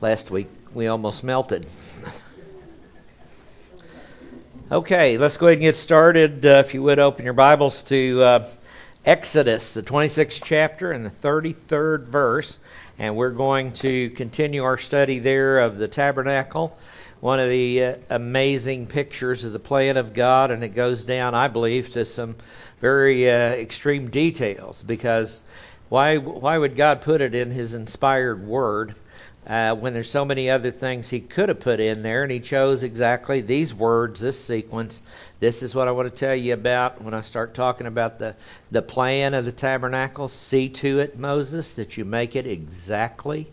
[0.00, 1.66] Last week we almost melted.
[4.70, 6.46] okay, let's go ahead and get started.
[6.46, 8.48] Uh, if you would open your Bibles to uh,
[9.04, 12.60] Exodus, the 26th chapter and the 33rd verse,
[12.96, 16.78] and we're going to continue our study there of the tabernacle.
[17.18, 21.34] One of the uh, amazing pictures of the plan of God, and it goes down,
[21.34, 22.36] I believe, to some
[22.80, 25.40] very uh, extreme details because
[25.88, 28.94] why why would God put it in His inspired Word?
[29.48, 32.40] Uh, when there's so many other things he could have put in there, and he
[32.40, 35.00] chose exactly these words, this sequence.
[35.40, 38.34] This is what I want to tell you about when I start talking about the,
[38.70, 40.28] the plan of the tabernacle.
[40.28, 43.46] See to it, Moses, that you make it exactly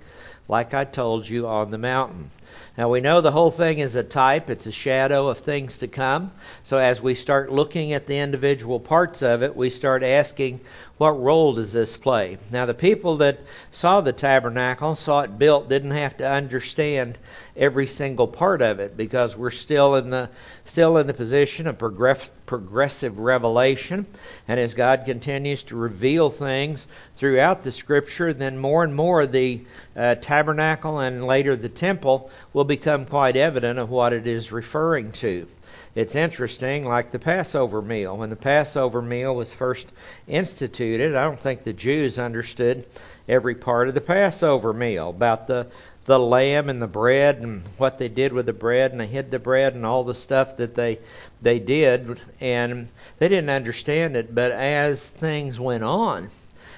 [0.48, 2.30] like I told you on the mountain.
[2.77, 5.88] Now we know the whole thing is a type, it's a shadow of things to
[5.88, 6.32] come.
[6.64, 10.59] So as we start looking at the individual parts of it, we start asking,
[10.98, 12.38] what role does this play?
[12.52, 13.40] Now, the people that
[13.72, 17.18] saw the tabernacle, saw it built, didn't have to understand
[17.58, 20.30] every single part of it because we're still in the
[20.64, 24.08] still in the position of progress, progressive revelation.
[24.47, 29.66] And as God continues to reveal things throughout the Scripture, then more and more the
[29.97, 35.11] uh, tabernacle and later the temple will become quite evident of what it is referring
[35.11, 35.45] to.
[35.94, 38.16] It's interesting, like the Passover meal.
[38.16, 39.92] When the Passover meal was first
[40.25, 42.86] instituted, I don't think the Jews understood
[43.28, 45.67] every part of the Passover meal about the
[46.06, 49.31] the lamb and the bread and what they did with the bread and they hid
[49.31, 51.00] the bread and all the stuff that they
[51.42, 56.30] they did and they didn't understand it but as things went on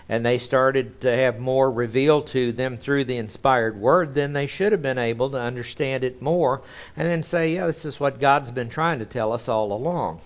[0.10, 4.48] and they started to have more revealed to them through the inspired word, then they
[4.48, 6.62] should have been able to understand it more
[6.96, 10.22] and then say, yeah, this is what God's been trying to tell us all along.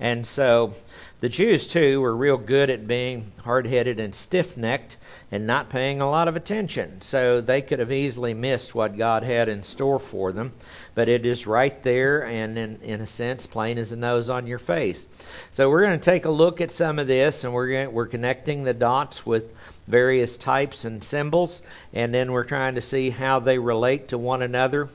[0.00, 0.72] And so
[1.20, 4.96] the Jews, too, were real good at being hard headed and stiff necked
[5.30, 7.02] and not paying a lot of attention.
[7.02, 10.52] So they could have easily missed what God had in store for them.
[10.94, 14.46] But it is right there and, in, in a sense, plain as the nose on
[14.46, 15.06] your face.
[15.50, 18.64] So we're going to take a look at some of this, and we're we're connecting
[18.64, 19.52] the dots with
[19.86, 24.42] various types and symbols, and then we're trying to see how they relate to one
[24.42, 24.88] another.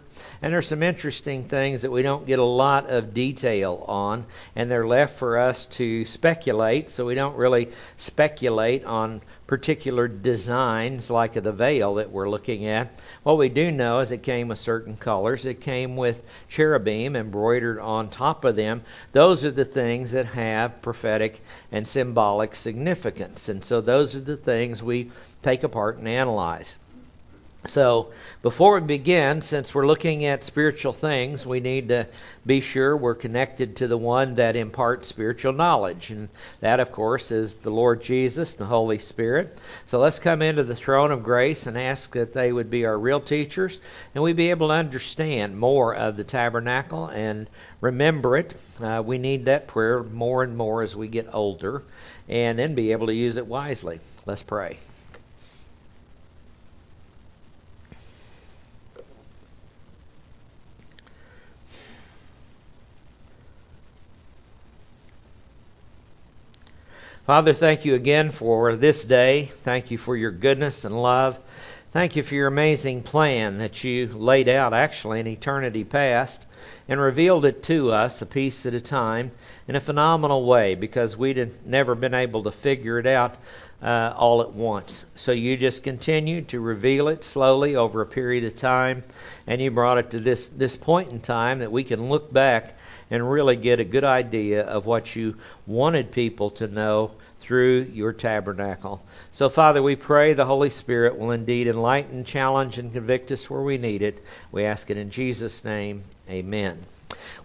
[0.46, 4.70] And there's some interesting things that we don't get a lot of detail on, and
[4.70, 6.92] they're left for us to speculate.
[6.92, 12.92] So we don't really speculate on particular designs like the veil that we're looking at.
[13.24, 15.48] What we do know is it came with certain colors.
[15.48, 18.84] It came with cherubim embroidered on top of them.
[19.14, 21.42] Those are the things that have prophetic
[21.72, 23.50] and symbolic significance.
[23.50, 25.10] And so those are the things we
[25.42, 26.76] take apart and analyze.
[27.66, 28.12] So,
[28.46, 32.06] before we begin, since we're looking at spiritual things, we need to
[32.46, 36.12] be sure we're connected to the one that imparts spiritual knowledge.
[36.12, 36.30] And
[36.60, 39.58] that, of course, is the Lord Jesus, and the Holy Spirit.
[39.88, 43.00] So, let's come into the throne of grace and ask that they would be our
[43.00, 43.80] real teachers
[44.14, 47.50] and we be able to understand more of the tabernacle and
[47.82, 48.54] remember it.
[48.80, 51.82] Uh, we need that prayer more and more as we get older
[52.30, 54.00] and then be able to use it wisely.
[54.28, 54.78] Let's pray.
[67.26, 69.52] Father, thank you again for this day.
[69.64, 71.40] Thank you for your goodness and love.
[71.92, 76.46] Thank you for your amazing plan that you laid out actually in eternity past
[76.88, 79.32] and revealed it to us a piece at a time
[79.68, 83.36] in a phenomenal way because we'd never been able to figure it out
[83.82, 85.08] uh, all at once.
[85.16, 89.04] So you just continued to reveal it slowly over a period of time,
[89.48, 92.75] and you brought it to this, this point in time that we can look back
[93.10, 98.12] and really get a good idea of what you wanted people to know through your
[98.12, 99.04] tabernacle.
[99.32, 103.62] So, Father, we pray the Holy Spirit will indeed enlighten, challenge, and convict us where
[103.62, 104.24] we need it.
[104.52, 106.04] We ask it in Jesus' name.
[106.30, 106.86] Amen.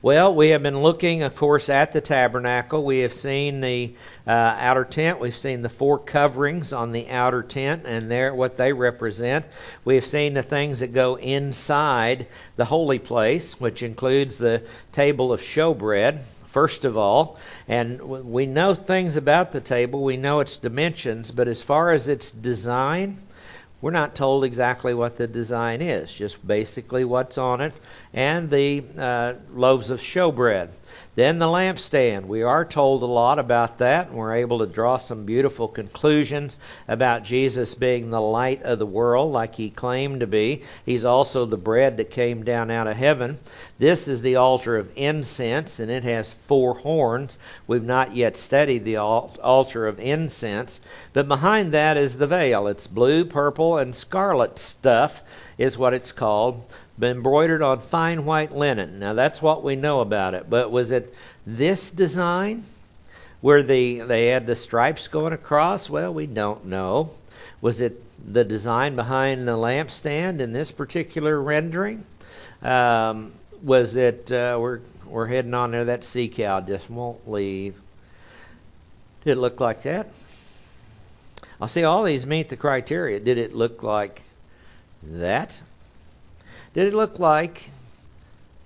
[0.03, 2.83] Well, we have been looking, of course, at the tabernacle.
[2.83, 3.93] We have seen the
[4.27, 5.21] uh, outer tent.
[5.21, 9.45] We've seen the four coverings on the outer tent and there what they represent.
[9.85, 15.35] We have seen the things that go inside the holy place, which includes the table
[15.35, 17.39] of showbread, first of all.
[17.69, 20.03] And we know things about the table.
[20.03, 23.19] We know its dimensions, but as far as its design,
[23.81, 27.73] we're not told exactly what the design is, just basically what's on it,
[28.13, 30.69] and the uh, loaves of showbread.
[31.17, 32.27] Then the lampstand.
[32.27, 36.57] We are told a lot about that, and we're able to draw some beautiful conclusions
[36.87, 40.63] about Jesus being the light of the world, like he claimed to be.
[40.87, 43.41] He's also the bread that came down out of heaven.
[43.79, 47.39] This is the altar of incense, and it has four horns.
[47.67, 50.81] We've not yet studied the altar of incense,
[51.13, 52.69] but behind that is the veil.
[52.69, 55.23] It's blue, purple, and scarlet stuff,
[55.59, 56.63] is what it's called
[57.03, 58.99] embroidered on fine white linen.
[58.99, 60.49] Now that's what we know about it.
[60.49, 61.15] But was it
[61.47, 62.65] this design
[63.41, 65.89] where the they had the stripes going across?
[65.89, 67.11] Well, we don't know.
[67.61, 68.03] Was it
[68.33, 72.05] the design behind the lampstand in this particular rendering?
[72.63, 73.33] Um,
[73.63, 75.87] was it uh, we're we're heading on there?
[75.87, 77.75] That sea cow just won't leave.
[79.25, 80.09] Did it look like that?
[81.61, 83.21] I'll see all these meet the criteria.
[83.21, 84.23] Did it look like
[85.03, 85.61] that?
[86.73, 87.71] Did it look like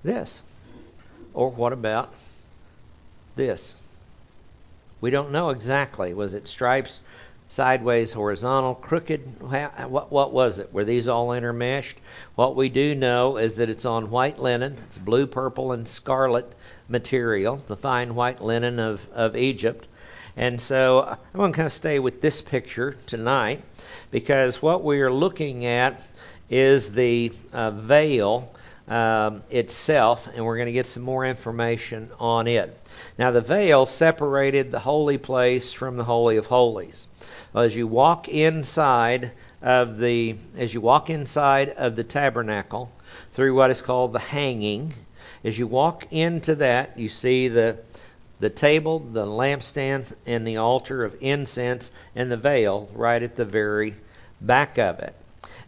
[0.03, 0.43] this?
[1.33, 2.13] Or what about
[3.35, 3.75] this?
[5.01, 6.13] We don't know exactly.
[6.13, 7.01] Was it stripes,
[7.49, 9.41] sideways, horizontal, crooked?
[9.41, 10.73] What, what was it?
[10.73, 11.95] Were these all intermeshed?
[12.35, 14.77] What we do know is that it's on white linen.
[14.87, 16.55] It's blue, purple, and scarlet
[16.89, 19.89] material, the fine white linen of, of Egypt.
[20.37, 23.63] And so I'm going to kind of stay with this picture tonight
[24.11, 26.01] because what we are looking at
[26.51, 28.51] is the uh, veil
[28.89, 32.79] um, itself, and we're going to get some more information on it.
[33.19, 37.07] Now, the veil separated the holy place from the holy of holies.
[37.55, 39.31] As you walk inside
[39.63, 42.93] of the as you walk inside of the tabernacle
[43.33, 44.93] through what is called the hanging,
[45.43, 47.79] as you walk into that, you see the
[48.41, 53.45] the table, the lampstand, and the altar of incense, and the veil right at the
[53.45, 53.95] very
[54.41, 55.15] back of it.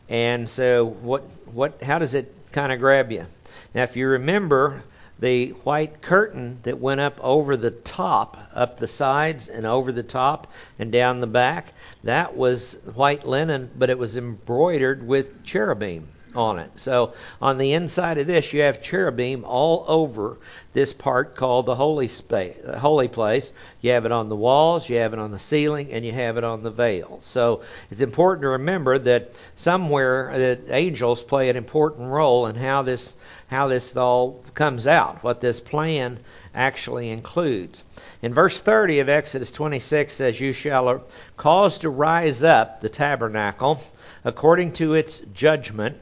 [0.08, 1.22] And so, what,
[1.52, 3.26] what, how does it kind of grab you?
[3.74, 4.82] Now, if you remember
[5.18, 10.02] the white curtain that went up over the top, up the sides and over the
[10.02, 11.72] top and down the back,
[12.04, 16.70] that was white linen, but it was embroidered with cherubim on it.
[16.76, 20.38] So on the inside of this, you have cherubim all over
[20.72, 23.52] this part called the holy space, the holy place.
[23.80, 26.36] You have it on the walls, you have it on the ceiling, and you have
[26.36, 27.18] it on the veil.
[27.22, 32.82] So it's important to remember that somewhere that angels play an important role in how
[32.82, 33.16] this
[33.48, 36.18] how this all comes out, what this plan
[36.54, 37.84] actually includes.
[38.22, 41.04] In verse 30 of Exodus 26 says, "You shall
[41.36, 43.80] cause to rise up the tabernacle
[44.24, 45.96] according to its judgment."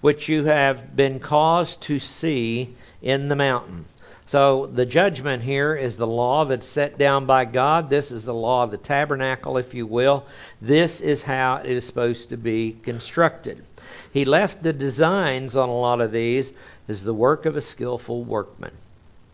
[0.00, 3.84] Which you have been caused to see in the mountain.
[4.26, 7.90] So the judgment here is the law that's set down by God.
[7.90, 10.24] This is the law of the tabernacle, if you will.
[10.62, 13.64] This is how it is supposed to be constructed.
[14.12, 16.52] He left the designs on a lot of these
[16.86, 18.72] as the work of a skillful workman.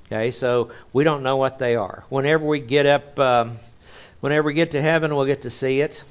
[0.06, 2.04] Okay, so we don't know what they are.
[2.08, 3.56] Whenever we get up, um,
[4.20, 6.02] whenever we get to heaven, we'll get to see it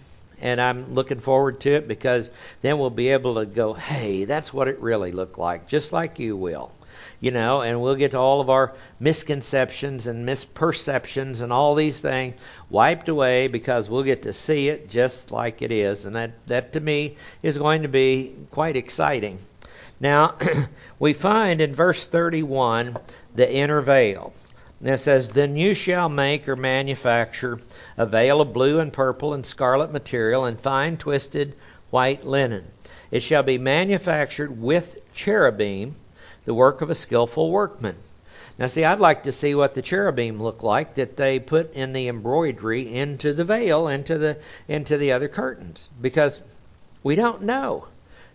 [0.41, 4.53] and I'm looking forward to it because then we'll be able to go, hey, that's
[4.53, 6.71] what it really looked like, just like you will.
[7.19, 12.35] You know, and we'll get all of our misconceptions and misperceptions and all these things
[12.69, 16.05] wiped away because we'll get to see it just like it is.
[16.05, 19.39] And that, that to me is going to be quite exciting.
[19.99, 20.35] Now,
[20.99, 22.97] we find in verse 31
[23.33, 24.33] the inner veil.
[24.81, 27.59] And it says, Then you shall make or manufacture
[27.97, 31.55] a veil of blue and purple and scarlet material and fine twisted
[31.89, 32.65] white linen.
[33.11, 35.95] It shall be manufactured with cherubim,
[36.45, 37.95] the work of a skillful workman.
[38.57, 41.91] Now, see, I'd like to see what the cherubim look like that they put in
[41.91, 44.37] the embroidery into the veil, into the
[44.67, 46.39] into the other curtains, because
[47.03, 47.87] we don't know.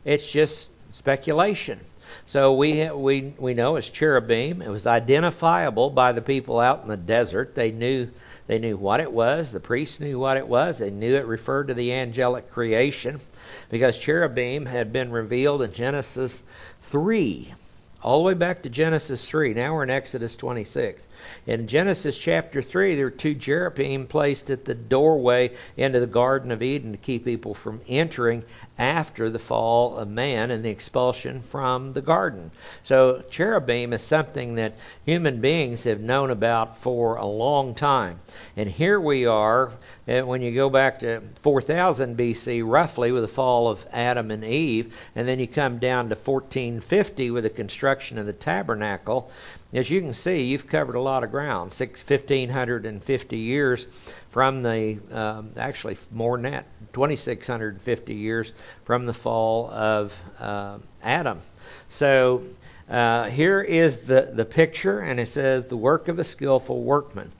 [0.04, 1.80] It's just speculation.
[2.26, 4.60] So we we we know it's cherubim.
[4.60, 7.54] It was identifiable by the people out in the desert.
[7.54, 8.08] They knew
[8.50, 9.52] they knew what it was.
[9.52, 10.78] The priests knew what it was.
[10.78, 13.20] They knew it referred to the angelic creation
[13.68, 16.42] because cherubim had been revealed in Genesis
[16.90, 17.54] 3
[18.02, 19.54] all the way back to Genesis 3.
[19.54, 21.06] Now we're in Exodus 26.
[21.46, 26.50] In Genesis chapter 3, there are two cherubim placed at the doorway into the Garden
[26.50, 28.44] of Eden to keep people from entering
[28.78, 32.50] after the fall of man and the expulsion from the garden.
[32.82, 38.20] So, cherubim is something that human beings have known about for a long time.
[38.56, 39.72] And here we are
[40.08, 44.44] uh, when you go back to 4000 BC, roughly, with the fall of Adam and
[44.44, 49.30] Eve, and then you come down to 1450 with the construction of the tabernacle,
[49.72, 51.72] as you can see, you've covered a lot of ground.
[51.72, 53.86] Six, 1,550 years
[54.30, 58.52] from the, um, actually more than that, 2,650 years
[58.84, 61.40] from the fall of uh, Adam.
[61.88, 62.42] So
[62.88, 67.30] uh, here is the, the picture, and it says, the work of a skillful workman.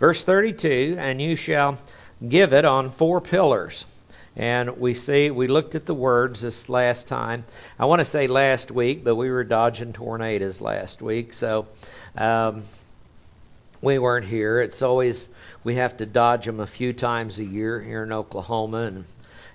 [0.00, 1.78] Verse 32, and you shall
[2.28, 3.86] give it on four pillars.
[4.36, 7.44] And we see, we looked at the words this last time.
[7.78, 11.66] I want to say last week, but we were dodging tornadoes last week, so
[12.18, 12.62] um,
[13.80, 14.60] we weren't here.
[14.60, 15.28] It's always,
[15.64, 19.04] we have to dodge them a few times a year here in Oklahoma, and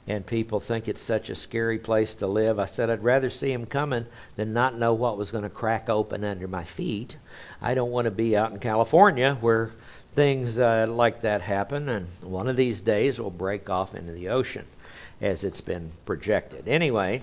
[0.07, 2.59] and people think it's such a scary place to live.
[2.59, 5.89] I said I'd rather see them coming than not know what was going to crack
[5.89, 7.15] open under my feet.
[7.61, 9.71] I don't want to be out in California where
[10.13, 14.29] things uh, like that happen, and one of these days will break off into the
[14.29, 14.65] ocean
[15.21, 16.67] as it's been projected.
[16.67, 17.21] Anyway,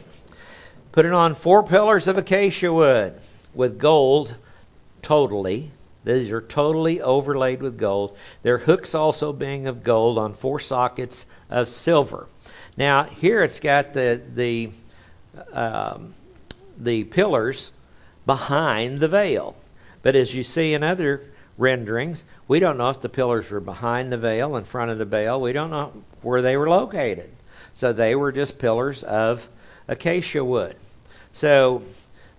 [0.92, 3.14] put it on four pillars of acacia wood
[3.54, 4.35] with gold
[5.02, 5.71] totally.
[6.04, 8.16] These are totally overlaid with gold.
[8.42, 12.26] Their hooks also being of gold on four sockets of silver.
[12.76, 14.71] Now here it's got the the
[15.52, 16.14] um,
[16.78, 17.73] the pillars
[18.25, 19.57] behind the veil,
[20.02, 21.23] but as you see in other
[21.59, 22.23] renderings.
[22.47, 25.41] We don't know if the pillars were behind the veil, in front of the veil.
[25.41, 27.31] We don't know where they were located.
[27.75, 29.47] So they were just pillars of
[29.88, 30.77] acacia wood.
[31.33, 31.83] So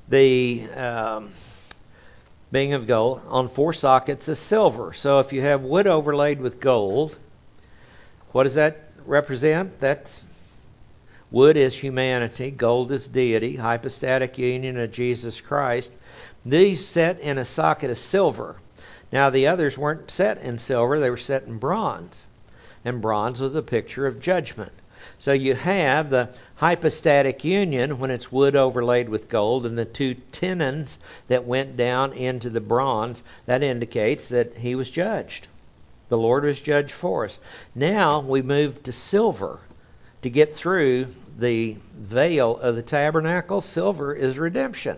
[0.08, 1.32] the um,
[2.52, 4.94] being of gold on four sockets is silver.
[4.94, 7.16] So if you have wood overlaid with gold,
[8.32, 9.80] what does that represent?
[9.80, 10.24] That's
[11.32, 15.92] wood is humanity, gold is deity, hypostatic union of Jesus Christ.
[16.46, 18.56] These set in a socket of silver.
[19.12, 22.28] Now, the others weren't set in silver, they were set in bronze.
[22.86, 24.72] And bronze was a picture of judgment.
[25.18, 30.16] So you have the hypostatic union when it's wood overlaid with gold, and the two
[30.32, 33.24] tenons that went down into the bronze.
[33.46, 35.48] That indicates that he was judged.
[36.10, 37.40] The Lord was judged for us.
[37.76, 39.60] Now we move to silver
[40.22, 43.62] to get through the veil of the tabernacle.
[43.62, 44.98] Silver is redemption.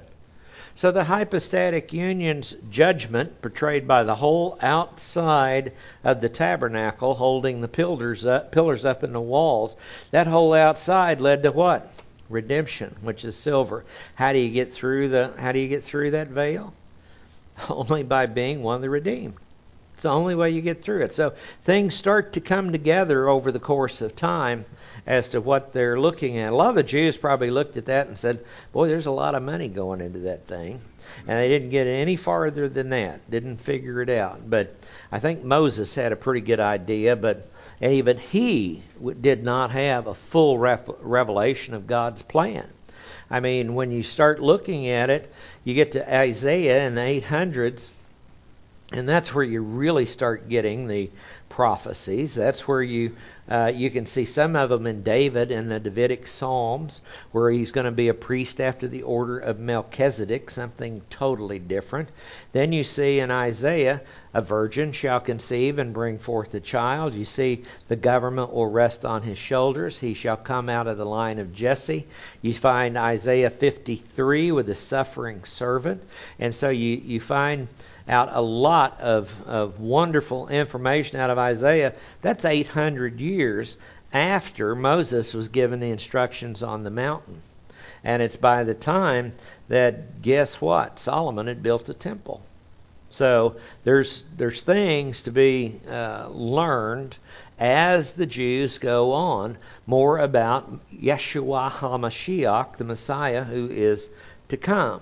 [0.75, 5.73] So the hypostatic union's judgment, portrayed by the whole outside
[6.03, 9.75] of the tabernacle, holding the pillars up, pillars up in the walls,
[10.11, 11.91] that whole outside led to what?
[12.29, 13.83] Redemption, which is silver.
[14.15, 15.33] How do you get through the?
[15.37, 16.73] How do you get through that veil?
[17.69, 19.35] Only by being one of the redeemed.
[20.01, 21.13] It's the only way you get through it.
[21.13, 24.65] So things start to come together over the course of time
[25.05, 26.51] as to what they're looking at.
[26.51, 29.35] A lot of the Jews probably looked at that and said, Boy, there's a lot
[29.35, 30.81] of money going into that thing.
[31.27, 34.49] And they didn't get any farther than that, didn't figure it out.
[34.49, 34.75] But
[35.11, 37.47] I think Moses had a pretty good idea, but
[37.79, 38.81] even he
[39.21, 42.67] did not have a full revelation of God's plan.
[43.29, 45.31] I mean, when you start looking at it,
[45.63, 47.91] you get to Isaiah in the 800s
[48.91, 51.09] and that's where you really start getting the
[51.49, 52.35] prophecies.
[52.35, 53.15] That's where you
[53.51, 57.01] uh, you can see some of them in David in the Davidic Psalms,
[57.33, 62.07] where he's going to be a priest after the order of Melchizedek, something totally different.
[62.53, 63.99] Then you see in Isaiah,
[64.33, 67.13] a virgin shall conceive and bring forth a child.
[67.13, 69.99] You see the government will rest on his shoulders.
[69.99, 72.07] He shall come out of the line of Jesse.
[72.41, 76.01] You find Isaiah 53 with the suffering servant,
[76.39, 77.67] and so you you find
[78.07, 81.93] out a lot of, of wonderful information out of Isaiah.
[82.21, 83.40] That's 800 years
[84.13, 87.41] after Moses was given the instructions on the mountain.
[88.03, 89.33] And it's by the time
[89.67, 90.99] that, guess what?
[90.99, 92.41] Solomon had built a temple.
[93.11, 97.17] So there's there's things to be uh, learned
[97.59, 104.09] as the Jews go on more about Yeshua HaMashiach, the Messiah who is
[104.47, 105.01] to come.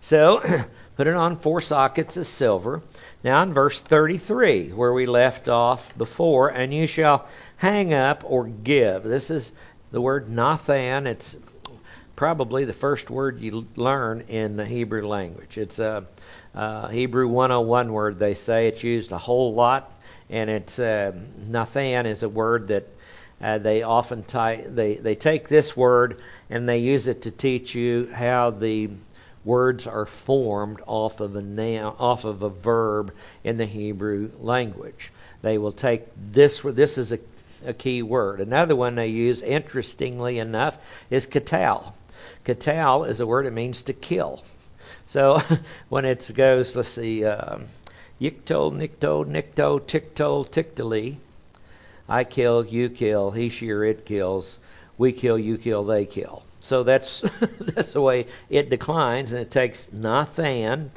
[0.00, 0.40] So
[0.96, 2.82] put it on four sockets of silver.
[3.22, 7.26] Now in verse 33, where we left off before, and you shall
[7.60, 9.02] hang up or give.
[9.02, 9.52] This is
[9.92, 11.06] the word Nathan.
[11.06, 11.36] It's
[12.16, 15.58] probably the first word you learn in the Hebrew language.
[15.58, 16.06] It's a,
[16.54, 18.68] a Hebrew 101 word, they say.
[18.68, 19.92] It's used a whole lot,
[20.30, 21.12] and it's uh,
[21.48, 22.88] Nathan is a word that
[23.42, 27.74] uh, they often ty- they they take this word and they use it to teach
[27.74, 28.88] you how the
[29.44, 33.12] words are formed off of a noun, off of a verb
[33.44, 35.12] in the Hebrew language.
[35.42, 36.60] They will take this.
[36.60, 37.18] This is a,
[37.64, 38.40] a key word.
[38.40, 40.76] Another one they use, interestingly enough,
[41.10, 41.92] is katal.
[42.44, 44.42] Katal is a word that means to kill.
[45.06, 45.42] So
[45.88, 47.66] when it goes, let's see, um,
[48.20, 51.16] yikto, nikto, nikto, tikto, tiktali,
[52.08, 54.58] I kill, you kill, he, she, or it kills
[55.00, 56.42] we kill, you kill, they kill.
[56.60, 57.24] So that's
[57.60, 60.90] that's the way it declines, and it takes Nathan,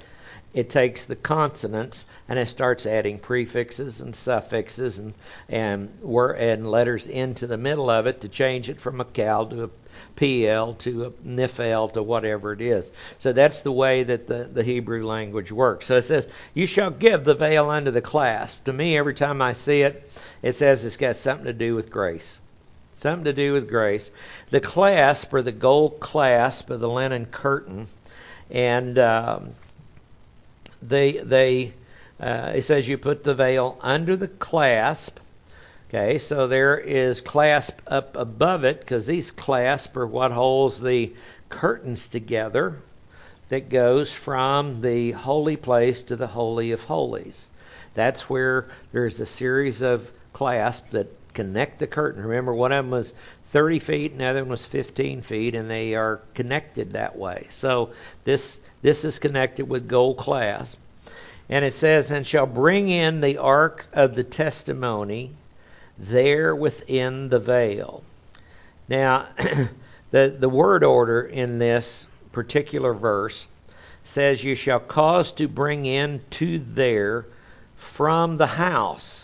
[0.54, 5.14] it takes the consonants, and it starts adding prefixes and suffixes and
[5.50, 9.64] and and letters into the middle of it to change it from a Qal to
[9.64, 9.70] a
[10.16, 12.92] Piel to a Niphal to whatever it is.
[13.20, 15.88] So that's the way that the, the Hebrew language works.
[15.88, 18.64] So it says, You shall give the veil unto the clasp.
[18.66, 20.10] To me, every time I see it,
[20.42, 22.40] it says it's got something to do with grace.
[22.96, 24.12] Something to do with grace.
[24.50, 27.88] The clasp, or the gold clasp of the linen curtain,
[28.50, 29.56] and um,
[30.88, 31.74] they, they
[32.20, 35.20] uh, it says you put the veil under the clasp
[35.94, 41.14] Okay, so there is clasp up above it because these clasp are what holds the
[41.50, 42.82] curtains together
[43.50, 47.52] that goes from the holy place to the holy of holies.
[47.94, 52.24] That's where there's a series of clasps that connect the curtain.
[52.24, 53.14] Remember, one of them was
[53.54, 57.46] 30 feet, and the other one was 15 feet, and they are connected that way.
[57.52, 57.92] So
[58.24, 60.80] this this is connected with gold clasp.
[61.50, 65.36] And it says, and shall bring in the ark of the testimony
[66.00, 68.04] there within the veil.
[68.90, 69.28] Now,
[70.12, 73.46] the, the word order in this particular verse
[74.04, 77.28] says, You shall cause to bring in to there
[77.78, 79.23] from the house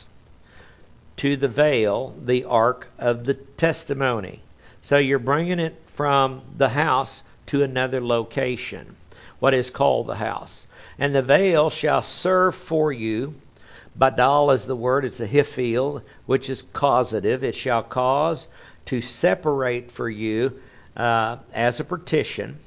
[1.20, 4.42] to the veil the ark of the testimony.
[4.82, 8.96] So you're bringing it from the house to another location,
[9.40, 10.68] what is called the house.
[10.98, 13.36] And the veil shall serve for you
[14.00, 17.44] Badal is the word, it's a hiphil, which is causative.
[17.44, 18.48] It shall cause
[18.86, 20.62] to separate for you
[20.96, 22.60] uh, as a partition.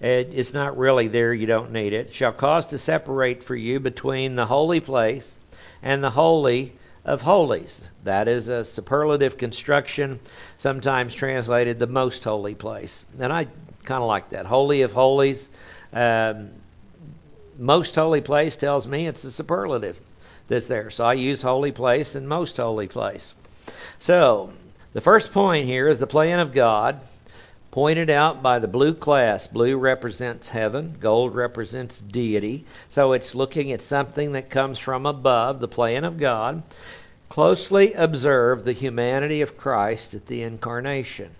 [0.00, 2.12] It, it's not really there, you don't need it.
[2.12, 5.36] Shall cause to separate for you between the holy place
[5.82, 6.72] and the holy
[7.04, 7.88] of holies.
[8.04, 10.20] That is a superlative construction,
[10.58, 13.04] sometimes translated the most holy place.
[13.18, 13.46] And I
[13.84, 14.46] kind of like that.
[14.46, 15.48] Holy of holies.
[15.92, 16.50] Um,
[17.58, 19.98] most holy place tells me it's a superlative
[20.48, 20.90] that's there.
[20.90, 23.34] So I use holy place and most holy place.
[23.98, 24.52] So
[24.92, 27.00] the first point here is the plan of God
[27.72, 29.52] pointed out by the blue clasp.
[29.52, 32.64] Blue represents heaven, gold represents deity.
[32.90, 36.62] So it's looking at something that comes from above, the plan of God.
[37.30, 41.30] Closely observe the humanity of Christ at the incarnation.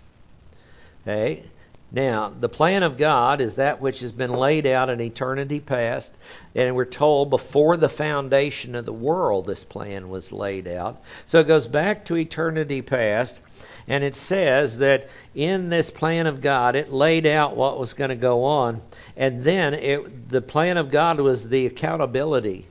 [1.03, 1.43] Okay?
[1.91, 6.11] Now, the plan of God is that which has been laid out in eternity past,
[6.55, 10.99] and we're told before the foundation of the world this plan was laid out.
[11.27, 13.39] So it goes back to eternity past,
[13.87, 18.09] and it says that in this plan of God, it laid out what was going
[18.09, 18.81] to go on,
[19.17, 22.65] and then it, the plan of God was the accountability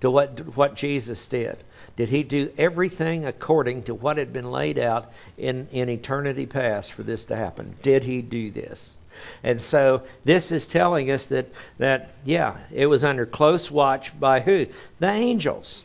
[0.00, 1.56] to what what Jesus did.
[1.98, 6.92] Did he do everything according to what had been laid out in, in eternity past
[6.92, 7.74] for this to happen?
[7.82, 8.94] Did he do this?
[9.42, 11.46] And so this is telling us that,
[11.78, 14.66] that yeah, it was under close watch by who?
[15.00, 15.84] The angels.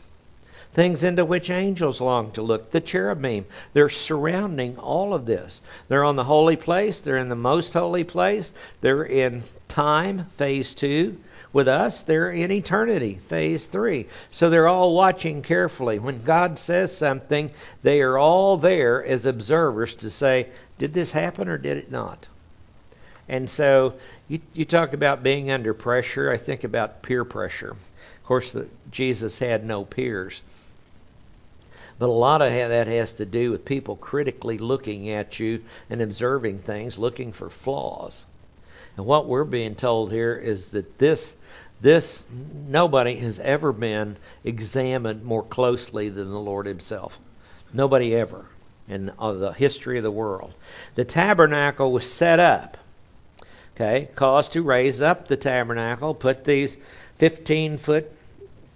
[0.74, 2.72] Things into which angels long to look.
[2.72, 3.46] The cherubim.
[3.72, 5.62] They're surrounding all of this.
[5.86, 6.98] They're on the holy place.
[6.98, 8.52] They're in the most holy place.
[8.80, 11.18] They're in time, phase two.
[11.52, 14.08] With us, they're in eternity, phase three.
[14.32, 16.00] So they're all watching carefully.
[16.00, 17.52] When God says something,
[17.84, 22.26] they are all there as observers to say, did this happen or did it not?
[23.28, 23.94] And so
[24.26, 26.32] you, you talk about being under pressure.
[26.32, 27.70] I think about peer pressure.
[27.70, 30.42] Of course, the, Jesus had no peers.
[31.98, 36.02] But a lot of that has to do with people critically looking at you and
[36.02, 38.24] observing things, looking for flaws.
[38.96, 41.34] And what we're being told here is that this
[41.80, 42.24] this
[42.68, 47.18] nobody has ever been examined more closely than the Lord Himself.
[47.72, 48.46] Nobody ever
[48.88, 50.52] in uh, the history of the world.
[50.94, 52.78] The tabernacle was set up.
[53.74, 56.76] Okay, caused to raise up the tabernacle, put these
[57.18, 58.10] 15 foot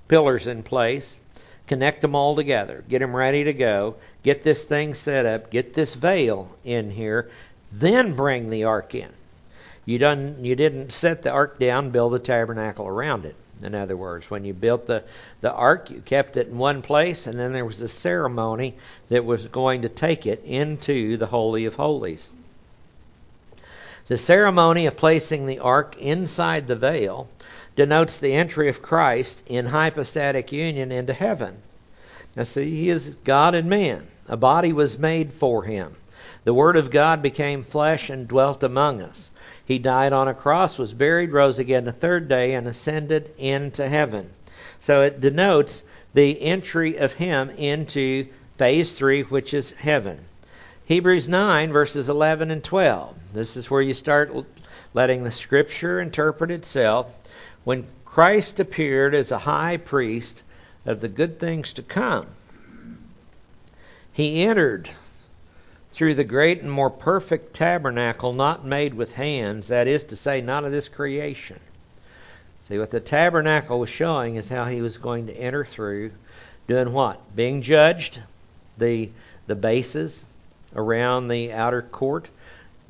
[0.09, 1.21] pillars in place,
[1.69, 5.75] connect them all together, get them ready to go, get this thing set up, get
[5.75, 7.31] this veil in here,
[7.71, 9.11] then bring the ark in.
[9.85, 13.37] You done you didn't set the ark down, build a tabernacle around it.
[13.63, 15.03] In other words, when you built the,
[15.41, 18.77] the ark, you kept it in one place, and then there was a ceremony
[19.09, 22.33] that was going to take it into the Holy of Holies.
[24.07, 27.29] The ceremony of placing the ark inside the veil
[27.79, 31.63] denotes the entry of Christ in hypostatic union into heaven.
[32.35, 34.09] Now, see, he is God and man.
[34.27, 35.95] A body was made for him.
[36.43, 39.31] The Word of God became flesh and dwelt among us.
[39.65, 43.89] He died on a cross, was buried, rose again the third day, and ascended into
[43.89, 44.31] heaven.
[44.81, 50.19] So it denotes the entry of him into phase three, which is heaven.
[50.87, 53.15] Hebrews 9, verses 11 and 12.
[53.35, 54.35] This is where you start
[54.95, 57.15] letting the Scripture interpret itself.
[57.65, 60.43] When Christ appeared as a high priest
[60.87, 62.27] of the good things to come,
[64.13, 64.89] he entered
[65.93, 70.41] through the great and more perfect tabernacle not made with hands, that is to say,
[70.41, 71.61] not of this creation.
[72.63, 76.13] See, what the tabernacle was showing is how he was going to enter through,
[76.67, 77.35] doing what?
[77.35, 78.21] Being judged,
[78.77, 79.11] the,
[79.47, 80.27] the bases
[80.75, 82.29] around the outer court,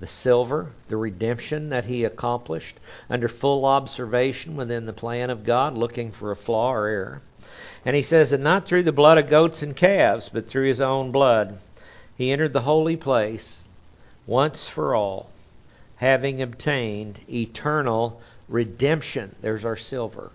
[0.00, 2.76] the silver, the redemption that he accomplished,
[3.10, 7.22] under full observation within the plan of God, looking for a flaw or error.
[7.84, 10.80] And he says that not through the blood of goats and calves, but through his
[10.80, 11.58] own blood,
[12.16, 13.62] he entered the holy place
[14.26, 15.30] once for all,
[15.96, 19.34] having obtained eternal redemption.
[19.40, 20.30] There's our silver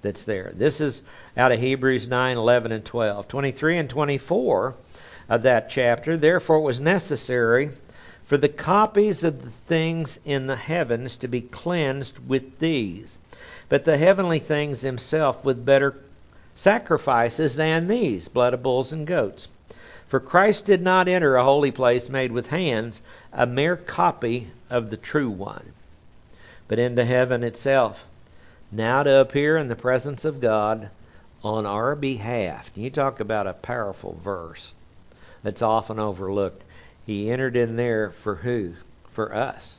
[0.00, 0.52] that's there.
[0.54, 1.02] This is
[1.36, 3.26] out of Hebrews 9, 11, and 12.
[3.26, 4.74] 23 and 24
[5.28, 6.16] of that chapter.
[6.16, 7.70] Therefore, it was necessary
[8.26, 13.18] for the copies of the things in the heavens to be cleansed with these,
[13.68, 15.94] but the heavenly things themselves with better
[16.54, 19.48] sacrifices than these, blood of bulls and goats.
[20.08, 24.90] For Christ did not enter a holy place made with hands, a mere copy of
[24.90, 25.72] the true one,
[26.68, 28.04] but into heaven itself,
[28.70, 30.88] now to appear in the presence of God
[31.42, 32.70] on our behalf.
[32.74, 34.72] You talk about a powerful verse
[35.42, 36.62] that's often overlooked.
[37.06, 38.74] He entered in there for who?
[39.12, 39.78] For us,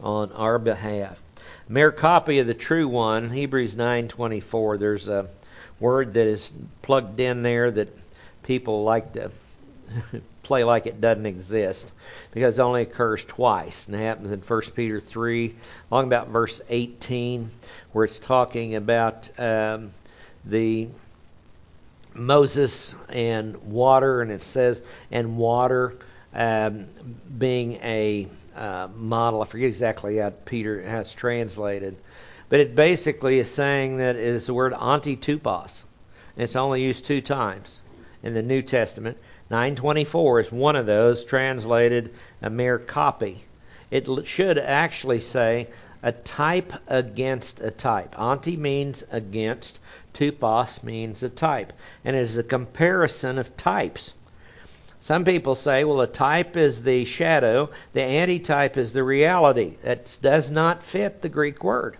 [0.00, 1.22] on our behalf.
[1.68, 4.78] Mere copy of the true one, Hebrews 9:24.
[4.78, 5.28] There's a
[5.78, 6.50] word that is
[6.82, 7.88] plugged in there that
[8.42, 9.30] people like to
[10.42, 11.92] play like it doesn't exist
[12.32, 13.86] because it only occurs twice.
[13.86, 15.54] And it happens in 1 Peter 3,
[15.90, 17.50] along about verse 18,
[17.92, 19.92] where it's talking about um,
[20.44, 20.88] the
[22.14, 25.94] Moses and water, and it says, and water
[26.36, 26.86] um,
[27.38, 29.42] being a uh, model.
[29.42, 31.96] I forget exactly how Peter has translated.
[32.48, 35.84] But it basically is saying that it is the word antitupos.
[36.36, 37.80] And it's only used two times
[38.22, 39.18] in the New Testament.
[39.50, 43.42] 924 is one of those, translated a mere copy.
[43.90, 45.68] It should actually say
[46.02, 48.18] a type against a type.
[48.18, 49.80] Anti means against,
[50.12, 51.72] tupos means a type.
[52.04, 54.14] And it is a comparison of types.
[55.06, 59.76] Some people say, well, a type is the shadow, the antitype is the reality.
[59.84, 61.96] That does not fit the Greek word.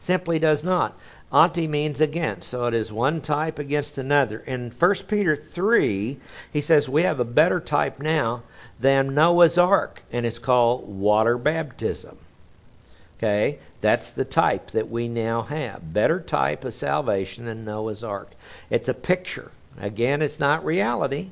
[0.00, 0.98] Simply does not.
[1.32, 4.42] Anti means against, so it is one type against another.
[4.48, 6.18] In 1 Peter 3,
[6.52, 8.42] he says we have a better type now
[8.80, 12.18] than Noah's ark, and it's called water baptism.
[13.18, 13.60] Okay?
[13.80, 15.92] That's the type that we now have.
[15.92, 18.32] Better type of salvation than Noah's ark.
[18.70, 19.52] It's a picture.
[19.78, 21.30] Again, it's not reality.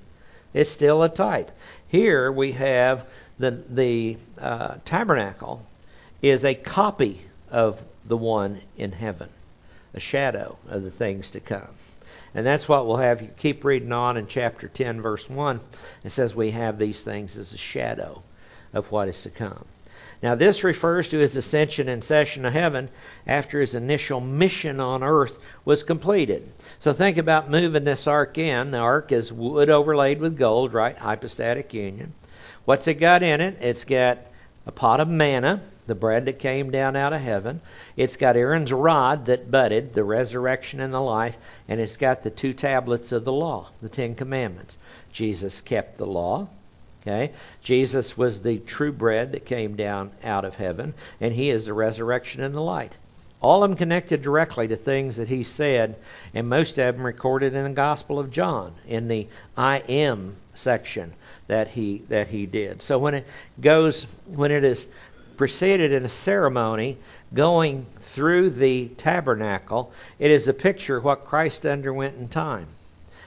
[0.54, 1.50] It's still a type.
[1.88, 3.06] Here we have
[3.38, 5.64] the the uh, tabernacle
[6.22, 9.28] is a copy of the one in heaven,
[9.94, 11.68] a shadow of the things to come.
[12.34, 13.22] And that's what we'll have.
[13.22, 15.60] You keep reading on in chapter 10, verse 1.
[16.04, 18.22] It says we have these things as a shadow
[18.72, 19.64] of what is to come.
[20.22, 22.88] Now, this refers to his ascension and session to heaven
[23.26, 26.50] after his initial mission on earth was completed.
[26.80, 28.72] So, think about moving this ark in.
[28.72, 30.98] The ark is wood overlaid with gold, right?
[30.98, 32.14] Hypostatic union.
[32.64, 33.58] What's it got in it?
[33.60, 34.18] It's got
[34.66, 37.60] a pot of manna, the bread that came down out of heaven.
[37.96, 42.30] It's got Aaron's rod that budded, the resurrection and the life, and it's got the
[42.30, 44.78] two tablets of the law, the Ten Commandments.
[45.12, 46.48] Jesus kept the law.
[47.08, 47.32] Okay?
[47.62, 51.72] Jesus was the true bread that came down out of heaven, and he is the
[51.72, 52.92] resurrection and the light.
[53.40, 55.96] All of them connected directly to things that he said,
[56.34, 61.14] and most of them recorded in the Gospel of John in the I am section
[61.46, 62.82] that he that he did.
[62.82, 63.26] So when it
[63.60, 64.86] goes when it is
[65.36, 66.98] preceded in a ceremony
[67.32, 72.66] going through the tabernacle, it is a picture of what Christ underwent in time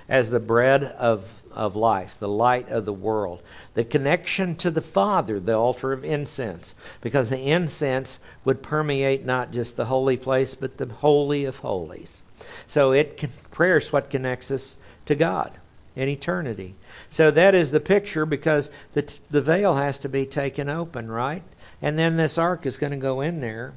[0.10, 3.41] as the bread of of life, the light of the world.
[3.74, 9.52] The connection to the Father, the altar of incense, because the incense would permeate not
[9.52, 12.22] just the holy place, but the holy of holies.
[12.68, 15.52] So it prayer is what connects us to God
[15.96, 16.76] in eternity.
[17.10, 21.44] So that is the picture because the, the veil has to be taken open, right?
[21.82, 23.74] And then this ark is going to go in there,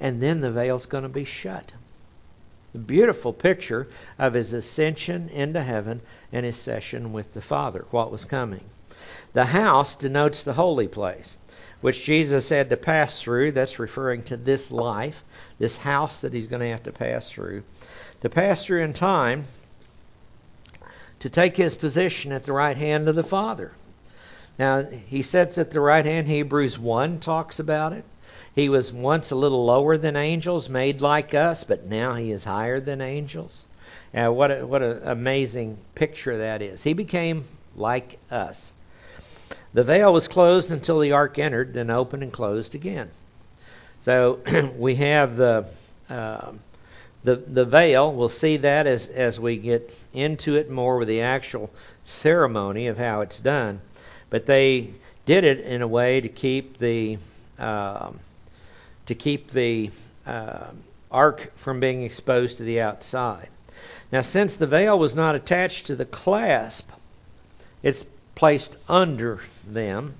[0.00, 1.72] and then the veil's going to be shut
[2.72, 6.00] The beautiful picture of his ascension into heaven
[6.32, 8.64] and his session with the Father, what was coming.
[9.34, 11.38] The house denotes the holy place,
[11.80, 13.52] which Jesus had to pass through.
[13.52, 15.22] That's referring to this life,
[15.58, 17.62] this house that he's going to have to pass through.
[18.22, 19.44] To pass through in time
[21.24, 23.72] to take his position at the right hand of the Father.
[24.58, 26.28] Now, he sits at the right hand.
[26.28, 28.04] Hebrews 1 talks about it.
[28.54, 32.44] He was once a little lower than angels, made like us, but now he is
[32.44, 33.64] higher than angels.
[34.14, 36.82] Uh, what what an amazing picture that is.
[36.82, 38.73] He became like us.
[39.74, 43.10] The veil was closed until the ark entered, then opened and closed again.
[44.02, 44.40] So
[44.78, 45.66] we have the
[46.08, 46.52] uh,
[47.24, 48.12] the the veil.
[48.12, 51.70] We'll see that as as we get into it more with the actual
[52.04, 53.80] ceremony of how it's done.
[54.30, 54.94] But they
[55.26, 57.18] did it in a way to keep the
[57.58, 58.12] uh,
[59.06, 59.90] to keep the
[60.24, 60.68] uh,
[61.10, 63.48] ark from being exposed to the outside.
[64.12, 66.88] Now, since the veil was not attached to the clasp,
[67.82, 70.14] it's placed under them.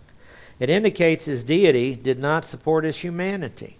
[0.60, 3.76] It indicates his deity did not support his humanity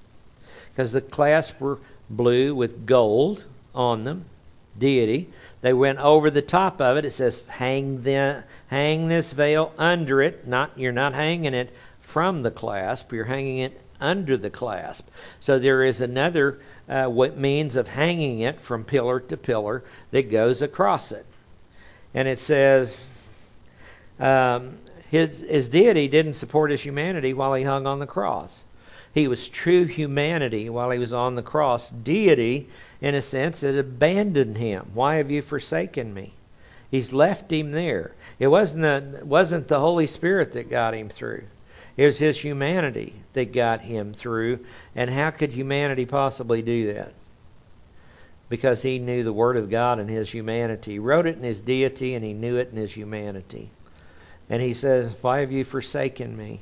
[0.71, 1.79] because the clasps were
[2.11, 3.45] blue with gold
[3.75, 4.25] on them,
[4.79, 5.31] deity.
[5.61, 7.05] They went over the top of it.
[7.05, 10.47] It says, hang, the, hang this veil under it.
[10.47, 11.71] Not You're not hanging it
[12.01, 15.09] from the clasp, you're hanging it under the clasp.
[15.41, 20.63] So there is another uh, means of hanging it from pillar to pillar that goes
[20.63, 21.25] across it.
[22.13, 23.07] And it says,
[24.19, 24.79] um,
[25.11, 28.65] his, his deity didn't support his humanity while he hung on the cross.
[29.13, 31.89] He was true humanity while he was on the cross.
[31.89, 32.69] Deity,
[33.01, 34.91] in a sense, had abandoned him.
[34.93, 36.35] Why have you forsaken me?
[36.91, 38.13] He's left him there.
[38.39, 41.45] It wasn't the, wasn't the Holy Spirit that got him through.
[41.97, 44.61] It was his humanity that got him through.
[44.97, 47.13] And how could humanity possibly do that?
[48.49, 50.93] Because he knew the Word of God in his humanity.
[50.93, 53.71] He wrote it in his deity and he knew it in his humanity.
[54.51, 56.61] And he says, Why have you forsaken me?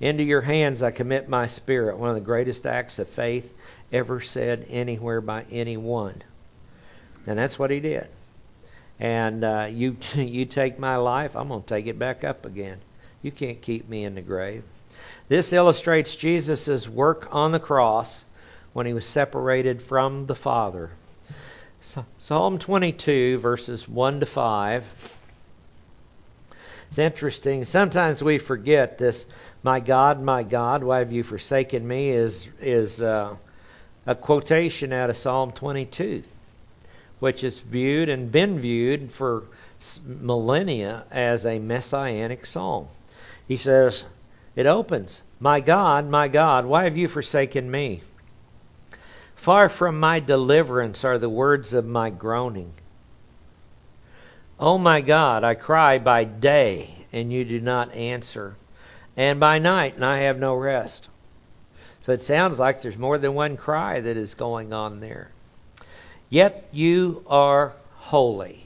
[0.00, 1.96] Into your hands I commit my spirit.
[1.96, 3.54] One of the greatest acts of faith
[3.92, 6.22] ever said anywhere by anyone.
[7.26, 8.08] And that's what he did.
[8.98, 12.78] And uh, you, you take my life, I'm going to take it back up again.
[13.22, 14.64] You can't keep me in the grave.
[15.28, 18.24] This illustrates Jesus' work on the cross
[18.72, 20.90] when he was separated from the Father.
[22.18, 25.18] Psalm 22, verses 1 to 5.
[26.92, 27.64] It's interesting.
[27.64, 29.24] Sometimes we forget this.
[29.62, 32.10] My God, my God, why have you forsaken me?
[32.10, 33.34] Is is uh,
[34.04, 36.22] a quotation out of Psalm 22,
[37.18, 39.44] which is viewed and been viewed for
[40.04, 42.88] millennia as a messianic psalm.
[43.48, 44.04] He says,
[44.54, 48.02] it opens, My God, my God, why have you forsaken me?
[49.34, 52.74] Far from my deliverance are the words of my groaning.
[54.64, 58.54] Oh my God, I cry by day, and you do not answer,
[59.16, 61.08] and by night, and I have no rest.
[62.02, 65.32] So it sounds like there's more than one cry that is going on there.
[66.30, 68.64] Yet you are holy.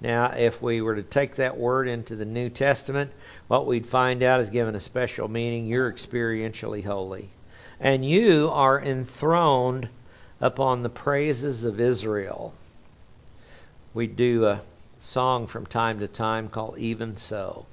[0.00, 3.12] Now, if we were to take that word into the New Testament,
[3.46, 5.66] what we'd find out is given a special meaning.
[5.66, 7.28] You're experientially holy.
[7.78, 9.90] And you are enthroned
[10.40, 12.54] upon the praises of Israel.
[13.92, 14.62] We do a
[15.04, 17.66] song from time to time called Even So.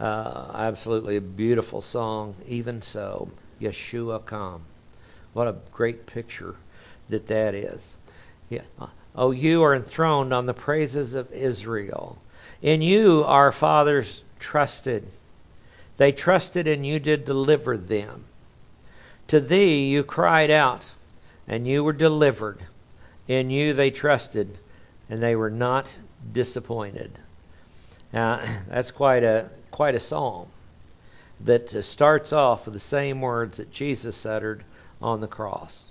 [0.00, 3.30] Uh, absolutely a beautiful song, Even So.
[3.60, 4.62] Yeshua come.
[5.34, 6.54] What a great picture
[7.10, 7.94] that that is.
[8.48, 8.62] Yeah.
[9.14, 12.18] Oh, you are enthroned on the praises of Israel.
[12.62, 15.06] In you our fathers trusted.
[15.96, 18.24] They trusted and you did deliver them.
[19.28, 20.90] To thee you cried out,
[21.46, 22.62] and you were delivered.
[23.26, 24.58] In you they trusted,
[25.10, 25.98] and they were not
[26.32, 27.18] disappointed.
[28.12, 30.48] Now, that's quite a quite a psalm
[31.40, 34.64] that starts off with the same words that Jesus uttered
[35.00, 35.84] on the cross.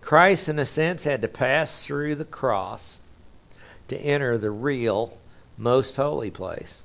[0.00, 3.00] Christ, in a sense, had to pass through the cross
[3.88, 5.16] to enter the real,
[5.56, 6.82] most holy place.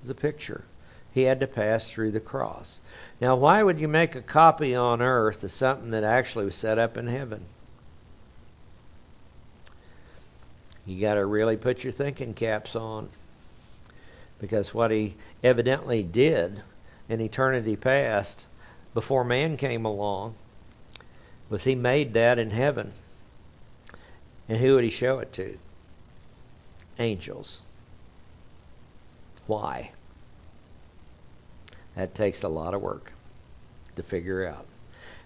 [0.00, 0.64] It's a picture.
[1.12, 2.80] He had to pass through the cross.
[3.20, 6.78] Now, why would you make a copy on earth of something that actually was set
[6.78, 7.46] up in heaven?
[10.86, 13.08] You got to really put your thinking caps on.
[14.38, 16.62] Because what he evidently did
[17.08, 18.46] in eternity past,
[18.92, 20.34] before man came along,
[21.48, 22.92] was he made that in heaven.
[24.48, 25.56] And who would he show it to?
[26.98, 27.60] Angels.
[29.46, 29.90] Why?
[31.96, 33.12] That takes a lot of work
[33.96, 34.66] to figure out.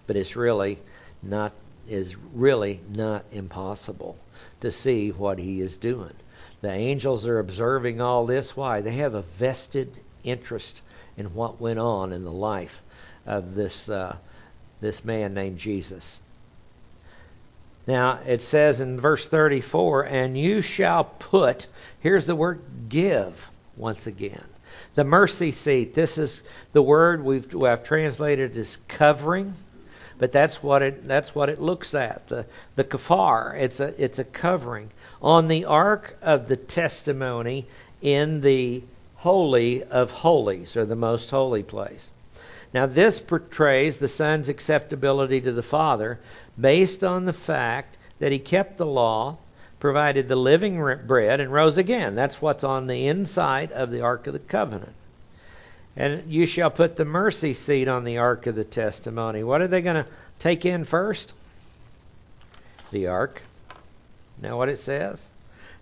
[0.07, 0.79] But it's really
[1.21, 1.53] not
[1.87, 4.15] is really not impossible
[4.61, 6.13] to see what he is doing.
[6.61, 8.55] The angels are observing all this.
[8.55, 8.81] Why?
[8.81, 9.91] They have a vested
[10.23, 10.81] interest
[11.17, 12.81] in what went on in the life
[13.25, 14.15] of this uh,
[14.81, 16.21] this man named Jesus.
[17.87, 21.67] Now it says in verse 34, and you shall put.
[22.01, 24.43] Here's the word give once again.
[24.95, 25.93] The mercy seat.
[25.93, 26.41] This is
[26.71, 29.53] the word we've I've translated as covering,
[30.19, 32.27] but that's what it that's what it looks at.
[32.27, 33.55] The the kafar.
[33.57, 37.65] It's a it's a covering on the ark of the testimony
[38.01, 38.83] in the
[39.15, 42.11] holy of holies or the most holy place.
[42.73, 46.19] Now this portrays the son's acceptability to the father
[46.59, 49.37] based on the fact that he kept the law
[49.79, 50.77] provided the living
[51.07, 52.15] bread and rose again.
[52.15, 54.93] That's what's on the inside of the Ark of the Covenant.
[55.95, 59.43] And you shall put the mercy seat on the Ark of the Testimony.
[59.43, 61.33] What are they going to take in first?
[62.91, 63.41] The Ark.
[64.41, 65.29] Now what it says?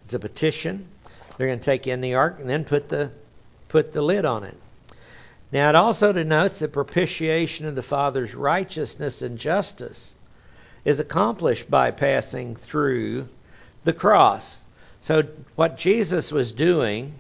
[0.06, 0.88] It's a petition.
[1.38, 3.12] They're going to take in the Ark and then put the
[3.70, 4.58] put the lid on it.
[5.52, 10.16] Now it also denotes the propitiation of the Father's righteousness and justice
[10.84, 13.28] is accomplished by passing through
[13.84, 14.62] the cross.
[15.02, 15.24] So,
[15.56, 17.14] what Jesus was doing,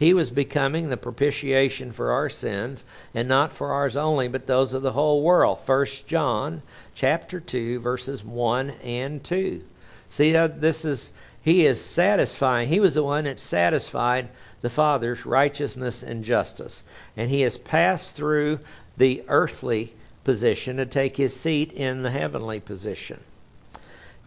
[0.00, 4.72] he was becoming the propitiation for our sins, and not for ours only, but those
[4.72, 5.60] of the whole world.
[5.66, 6.62] 1 John
[6.94, 9.62] chapter 2, verses 1 and 2.
[10.08, 12.70] See, uh, this is, he is satisfying.
[12.70, 14.30] He was the one that satisfied
[14.62, 16.82] the Father's righteousness and justice.
[17.14, 18.60] And he has passed through
[18.96, 19.92] the earthly
[20.24, 23.20] position to take his seat in the heavenly position.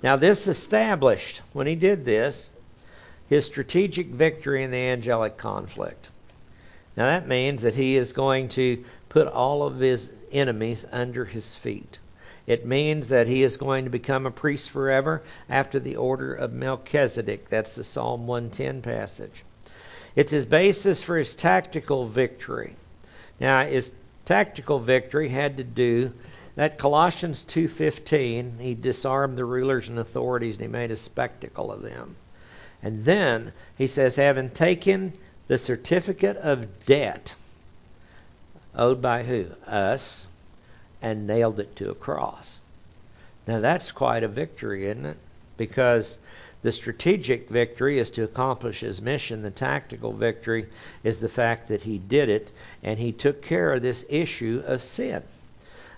[0.03, 2.51] Now, this established, when he did this,
[3.33, 6.09] his strategic victory in the angelic conflict.
[6.95, 11.55] Now, that means that he is going to put all of his enemies under his
[11.55, 11.97] feet.
[12.45, 16.53] It means that he is going to become a priest forever after the order of
[16.53, 17.49] Melchizedek.
[17.49, 19.43] That's the Psalm 110 passage.
[20.15, 22.75] It's his basis for his tactical victory.
[23.39, 23.93] Now, his
[24.25, 26.13] tactical victory had to do
[26.53, 31.81] that Colossians 2:15, he disarmed the rulers and authorities and he made a spectacle of
[31.81, 32.15] them.
[32.83, 35.13] And then he says having taken
[35.47, 37.33] the certificate of debt
[38.75, 39.47] owed by who?
[39.65, 40.27] Us
[41.01, 42.59] and nailed it to a cross.
[43.47, 45.17] Now that's quite a victory, isn't it?
[45.55, 46.19] Because
[46.61, 49.43] the strategic victory is to accomplish his mission.
[49.43, 50.67] The tactical victory
[51.03, 52.51] is the fact that he did it
[52.83, 55.23] and he took care of this issue of sin.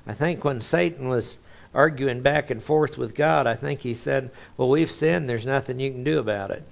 [0.05, 1.39] I think when Satan was
[1.73, 5.29] arguing back and forth with God, I think he said, Well, we've sinned.
[5.29, 6.63] There's nothing you can do about it.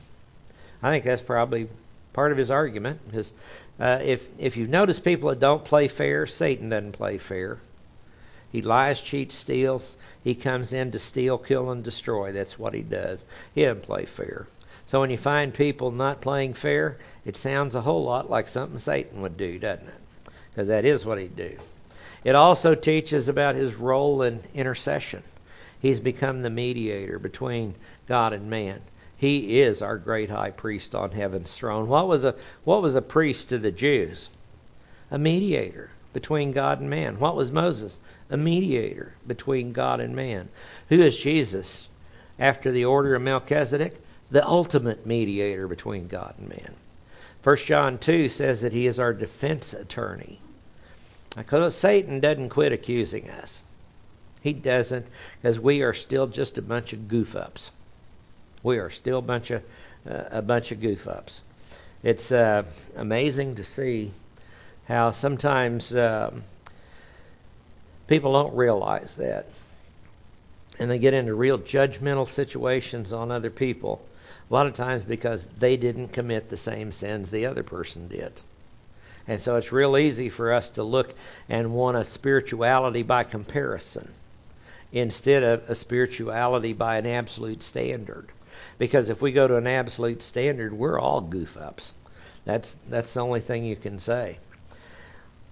[0.83, 1.69] I think that's probably
[2.11, 2.99] part of his argument.
[3.07, 3.33] Because
[3.79, 7.57] uh, if, if you've noticed people that don't play fair, Satan doesn't play fair.
[8.51, 9.95] He lies, cheats, steals.
[10.23, 12.31] He comes in to steal, kill, and destroy.
[12.31, 13.25] That's what he does.
[13.55, 14.47] He doesn't play fair.
[14.85, 18.77] So when you find people not playing fair, it sounds a whole lot like something
[18.77, 20.31] Satan would do, doesn't it?
[20.51, 21.57] Because that is what he'd do.
[22.23, 25.23] It also teaches about his role in intercession.
[25.79, 27.75] He's become the mediator between
[28.07, 28.81] God and man.
[29.23, 31.87] He is our great high priest on heaven's throne.
[31.87, 34.27] What was a what was a priest to the Jews?
[35.09, 37.17] A mediator between God and man.
[37.21, 37.99] What was Moses?
[38.29, 40.49] A mediator between God and man.
[40.89, 41.87] Who is Jesus?
[42.37, 43.95] After the order of Melchizedek,
[44.29, 46.73] the ultimate mediator between God and man.
[47.45, 50.37] 1 John 2 says that he is our defense attorney.
[51.33, 53.63] Because Satan doesn't quit accusing us.
[54.41, 55.07] He doesn't,
[55.41, 57.71] because we are still just a bunch of goof ups.
[58.63, 59.61] We are still a bunch of
[60.09, 61.43] uh, a bunch of goof ups.
[62.01, 62.63] It's uh,
[62.95, 64.11] amazing to see
[64.87, 66.43] how sometimes um,
[68.07, 69.47] people don't realize that,
[70.79, 74.01] and they get into real judgmental situations on other people.
[74.49, 78.33] A lot of times because they didn't commit the same sins the other person did.
[79.27, 81.13] And so it's real easy for us to look
[81.47, 84.09] and want a spirituality by comparison
[84.91, 88.27] instead of a spirituality by an absolute standard.
[88.77, 91.93] Because if we go to an absolute standard, we're all goof ups.
[92.45, 94.37] That's that's the only thing you can say.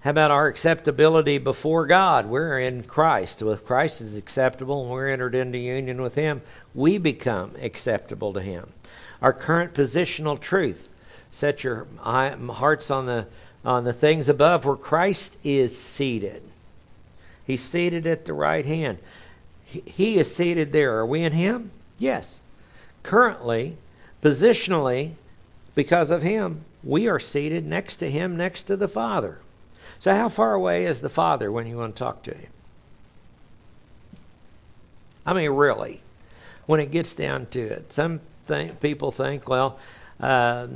[0.02, 2.26] How about our acceptability before God?
[2.26, 3.44] We're in Christ.
[3.44, 6.42] If Christ is acceptable and we're entered into union with Him,
[6.74, 8.74] we become acceptable to Him.
[9.22, 10.90] Our current positional truth.
[11.30, 13.28] Set your hearts on the
[13.64, 16.42] on the things above where Christ is seated.
[17.46, 18.98] He's seated at the right hand.
[19.66, 20.98] He is seated there.
[20.98, 21.72] Are we in Him?
[22.00, 22.42] Yes.
[23.04, 23.78] Currently,
[24.22, 25.12] positionally,
[25.76, 29.40] because of Him, we are seated next to Him, next to the Father.
[30.00, 32.52] So, how far away is the Father when you want to talk to Him?
[35.26, 36.02] I mean, really,
[36.66, 39.80] when it gets down to it, some th- people think, well,
[40.20, 40.68] uh,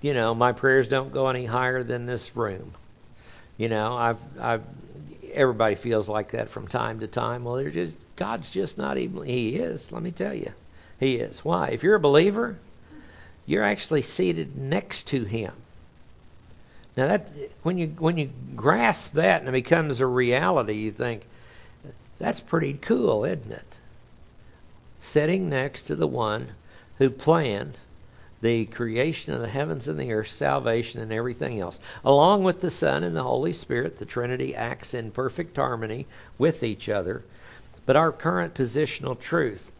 [0.00, 2.72] you know, my prayers don't go any higher than this room.
[3.56, 4.62] You know, I've, I've,
[5.32, 7.44] everybody feels like that from time to time.
[7.44, 10.52] Well, they're just, God's just not even, He is, let me tell you.
[11.00, 11.42] He is.
[11.42, 11.70] Why?
[11.70, 12.58] If you're a believer,
[13.46, 15.54] you're actually seated next to Him.
[16.96, 17.28] Now that
[17.62, 21.22] when you when you grasp that and it becomes a reality, you think
[22.18, 23.64] that's pretty cool, isn't it?
[25.00, 26.48] Sitting next to the one
[26.98, 27.78] who planned
[28.42, 31.80] the creation of the heavens and the earth, salvation, and everything else.
[32.04, 36.62] Along with the Son and the Holy Spirit, the Trinity acts in perfect harmony with
[36.62, 37.22] each other.
[37.86, 39.70] But our current positional truth,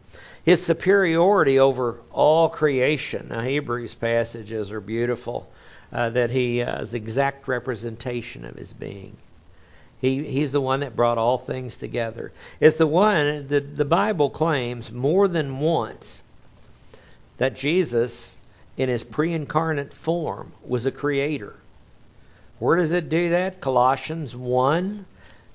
[0.43, 3.27] his superiority over all creation.
[3.29, 5.49] Now, Hebrews passages are beautiful
[5.91, 9.15] uh, that he uh, is the exact representation of his being.
[9.99, 12.31] He, he's the one that brought all things together.
[12.59, 16.23] It's the one that the Bible claims more than once
[17.37, 18.35] that Jesus
[18.77, 21.55] in his pre incarnate form was a creator.
[22.57, 23.61] Where does it do that?
[23.61, 25.05] Colossians 1,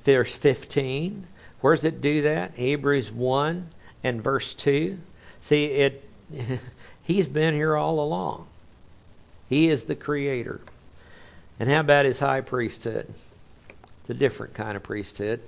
[0.04, 1.26] verse 15.
[1.60, 2.52] Where does it do that?
[2.54, 3.68] Hebrews 1
[4.06, 4.98] and verse 2.
[5.40, 6.08] See, it
[7.02, 8.46] he's been here all along.
[9.48, 10.60] He is the creator.
[11.58, 13.12] And how about his high priesthood?
[14.00, 15.40] It's a different kind of priesthood.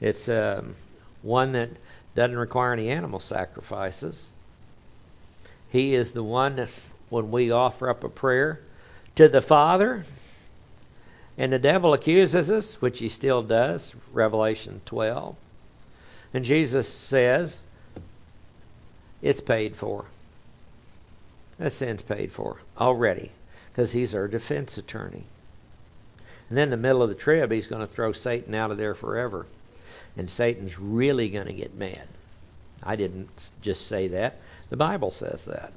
[0.00, 0.76] It's um,
[1.22, 1.70] one that
[2.14, 4.28] doesn't require any animal sacrifices.
[5.70, 6.68] He is the one that
[7.08, 8.60] when we offer up a prayer
[9.16, 10.04] to the Father,
[11.38, 15.36] and the devil accuses us, which he still does, Revelation 12.
[16.36, 17.56] And Jesus says,
[19.22, 20.04] it's paid for.
[21.56, 23.30] That sin's paid for already
[23.72, 25.24] because he's our defense attorney.
[26.50, 28.76] And then in the middle of the trib, he's going to throw Satan out of
[28.76, 29.46] there forever.
[30.18, 32.06] And Satan's really going to get mad.
[32.82, 34.36] I didn't just say that.
[34.68, 35.72] The Bible says that.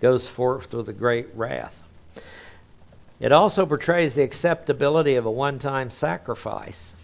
[0.00, 1.78] Goes forth with a great wrath.
[3.20, 6.94] It also portrays the acceptability of a one time sacrifice.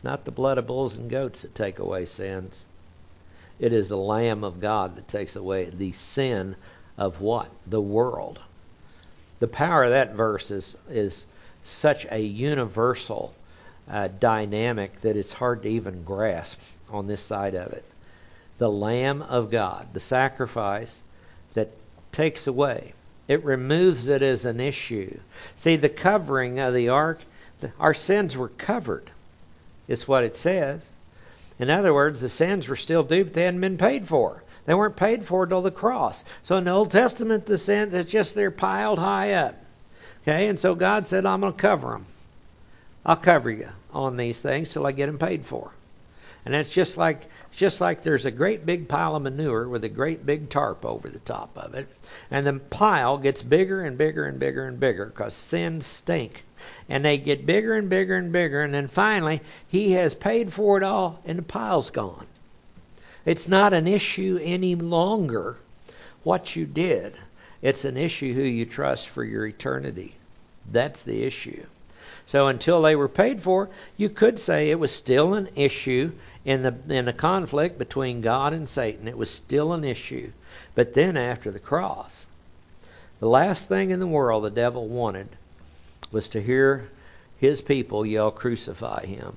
[0.00, 2.64] It's not the blood of bulls and goats that take away sins.
[3.58, 6.56] It is the Lamb of God that takes away the sin
[6.96, 7.50] of what?
[7.66, 8.40] The world.
[9.40, 11.26] The power of that verse is, is
[11.64, 13.34] such a universal
[13.90, 17.84] uh, dynamic that it's hard to even grasp on this side of it
[18.56, 21.02] the Lamb of God, the sacrifice
[21.52, 21.72] that
[22.10, 22.94] takes away.
[23.28, 25.20] It removes it as an issue.
[25.56, 27.20] See, the covering of the ark,
[27.60, 29.10] the, our sins were covered,
[29.90, 30.92] is what it says.
[31.58, 34.42] In other words, the sins were still due, but they hadn't been paid for.
[34.64, 36.24] They weren't paid for till the cross.
[36.42, 39.56] So in the Old Testament, the sins, it's just they're piled high up.
[40.22, 42.06] Okay, and so God said, I'm going to cover them.
[43.04, 45.72] I'll cover you on these things till I get them paid for.
[46.44, 49.88] And that's just like just like there's a great big pile of manure with a
[49.88, 51.86] great big tarp over the top of it,
[52.30, 56.44] and the pile gets bigger and bigger and bigger and bigger because sins stink.
[56.90, 60.76] And they get bigger and bigger and bigger, and then finally he has paid for
[60.76, 62.26] it all, and the pile's gone.
[63.24, 65.56] It's not an issue any longer
[66.24, 67.14] what you did.
[67.62, 70.14] It's an issue who you trust for your eternity.
[70.70, 71.64] That's the issue.
[72.26, 76.10] So until they were paid for, you could say it was still an issue
[76.44, 79.06] in the in the conflict between God and Satan.
[79.06, 80.32] It was still an issue.
[80.74, 82.26] But then after the cross,
[83.20, 85.28] the last thing in the world the devil wanted
[86.10, 86.90] was to hear
[87.38, 89.36] his people yell crucify him.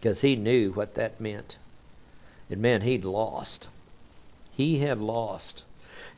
[0.00, 1.56] Because he knew what that meant.
[2.50, 3.68] It meant he'd lost.
[4.56, 5.62] He had lost.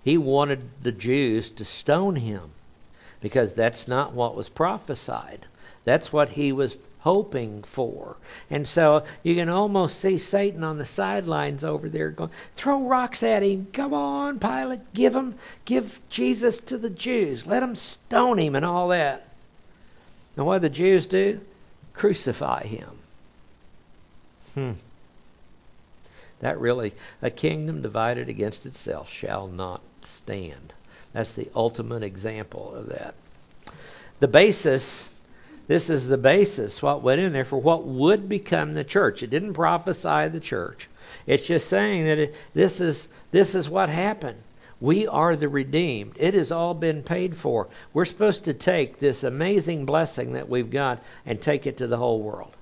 [0.02, 2.50] He wanted the Jews to stone him
[3.20, 5.46] because that's not what was prophesied.
[5.84, 6.76] That's what he was
[7.06, 8.16] hoping for.
[8.50, 13.22] And so you can almost see Satan on the sidelines over there going, throw rocks
[13.22, 13.68] at him.
[13.72, 17.46] Come on, Pilate, give him, give Jesus to the Jews.
[17.46, 19.28] Let them stone him and all that.
[20.36, 21.38] And what do the Jews do?
[21.94, 22.90] Crucify him.
[24.54, 24.72] Hmm.
[26.40, 26.92] That really,
[27.22, 30.72] a kingdom divided against itself shall not stand.
[31.12, 33.14] That's the ultimate example of that.
[34.18, 35.08] The basis
[35.68, 39.22] this is the basis, what went in there for what would become the church.
[39.22, 40.88] It didn't prophesy the church.
[41.26, 44.38] It's just saying that it, this is this is what happened.
[44.80, 46.16] We are the redeemed.
[46.18, 47.68] It has all been paid for.
[47.92, 51.96] We're supposed to take this amazing blessing that we've got and take it to the
[51.96, 52.52] whole world.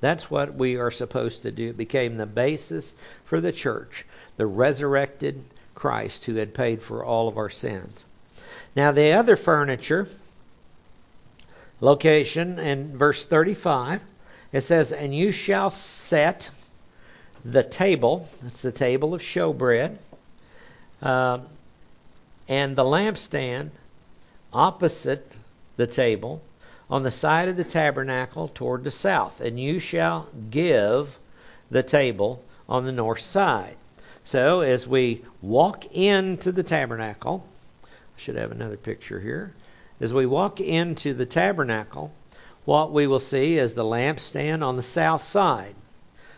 [0.00, 1.70] That's what we are supposed to do.
[1.70, 2.94] It became the basis
[3.24, 4.04] for the church,
[4.36, 5.42] the resurrected
[5.74, 8.04] Christ who had paid for all of our sins.
[8.76, 10.06] Now, the other furniture
[11.80, 14.00] location in verse 35.
[14.52, 16.50] It says, And you shall set
[17.44, 19.96] the table, that's the table of showbread,
[21.02, 21.40] uh,
[22.48, 23.70] and the lampstand
[24.52, 25.30] opposite
[25.76, 26.40] the table
[26.88, 29.40] on the side of the tabernacle toward the south.
[29.40, 31.18] And you shall give
[31.70, 33.76] the table on the north side.
[34.24, 37.44] So as we walk into the tabernacle,
[37.84, 37.88] I
[38.20, 39.52] should have another picture here.
[40.00, 42.12] As we walk into the tabernacle,
[42.64, 45.74] what we will see is the lampstand on the south side.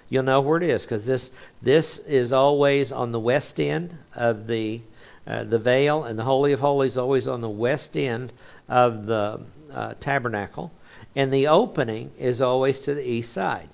[0.09, 1.31] You'll know where it is because this
[1.63, 4.81] this is always on the west end of the
[5.27, 8.33] uh, the veil, and the holy of holies always on the west end
[8.69, 9.41] of the
[9.73, 10.71] uh, tabernacle,
[11.17, 13.69] and the opening is always to the east side.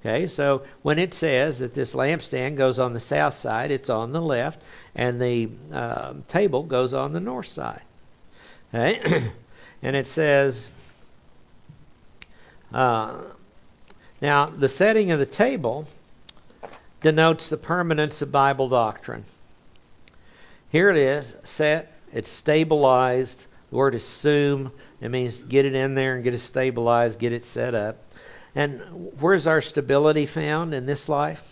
[0.00, 4.12] Okay, so when it says that this lampstand goes on the south side, it's on
[4.12, 4.60] the left,
[4.94, 7.82] and the uh, table goes on the north side.
[8.74, 9.30] Okay,
[9.82, 10.68] and it says,
[12.72, 13.20] uh,
[14.20, 15.86] now the setting of the table
[17.00, 19.24] denotes the permanence of Bible doctrine.
[20.70, 23.46] Here it is, set, it's stabilized.
[23.70, 27.44] The word assume, it means get it in there and get it stabilized, get it
[27.44, 27.98] set up.
[28.56, 31.42] And where's our stability found in this life?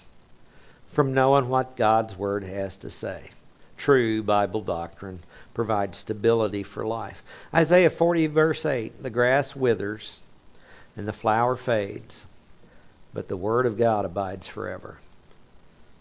[0.92, 3.30] From knowing what God's Word has to say.
[3.76, 5.20] True Bible doctrine
[5.54, 7.22] provides stability for life.
[7.54, 10.20] Isaiah 40, verse 8 The grass withers
[10.96, 12.26] and the flower fades,
[13.14, 14.98] but the Word of God abides forever.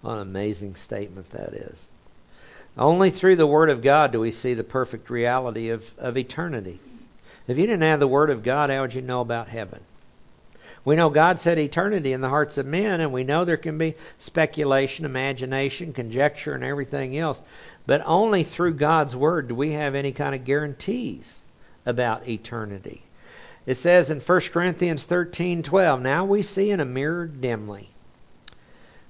[0.01, 1.89] What an amazing statement that is.
[2.77, 6.79] Only through the Word of God do we see the perfect reality of, of eternity.
[7.47, 9.81] If you didn't have the Word of God, how would you know about heaven?
[10.83, 13.77] We know God set eternity in the hearts of men, and we know there can
[13.77, 17.41] be speculation, imagination, conjecture, and everything else.
[17.85, 21.41] But only through God's Word do we have any kind of guarantees
[21.85, 23.01] about eternity.
[23.65, 27.89] It says in 1 Corinthians 13:12, "Now we see in a mirror dimly,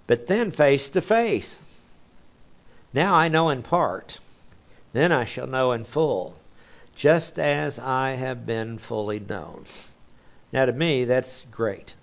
[0.08, 1.64] but then face to face.
[2.94, 4.20] Now I know in part,
[4.94, 6.36] then I shall know in full,
[6.96, 9.66] just as I have been fully known."
[10.54, 11.94] Now, to me, that's great.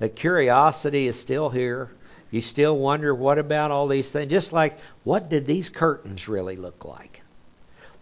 [0.00, 1.90] The curiosity is still here.
[2.34, 4.28] You still wonder, what about all these things?
[4.28, 7.22] Just like, what did these curtains really look like?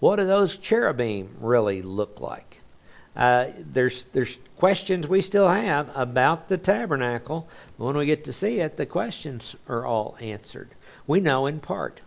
[0.00, 2.58] What do those cherubim really look like?
[3.14, 7.46] Uh, there's there's questions we still have about the tabernacle.
[7.76, 10.70] When we get to see it, the questions are all answered.
[11.06, 12.00] We know in part.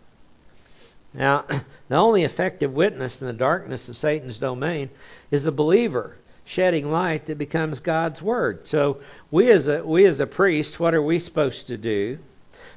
[1.13, 1.45] Now,
[1.89, 4.89] the only effective witness in the darkness of Satan's domain
[5.29, 8.67] is the believer shedding light that becomes God's word.
[8.67, 12.19] So we as a we as a priest, what are we supposed to do?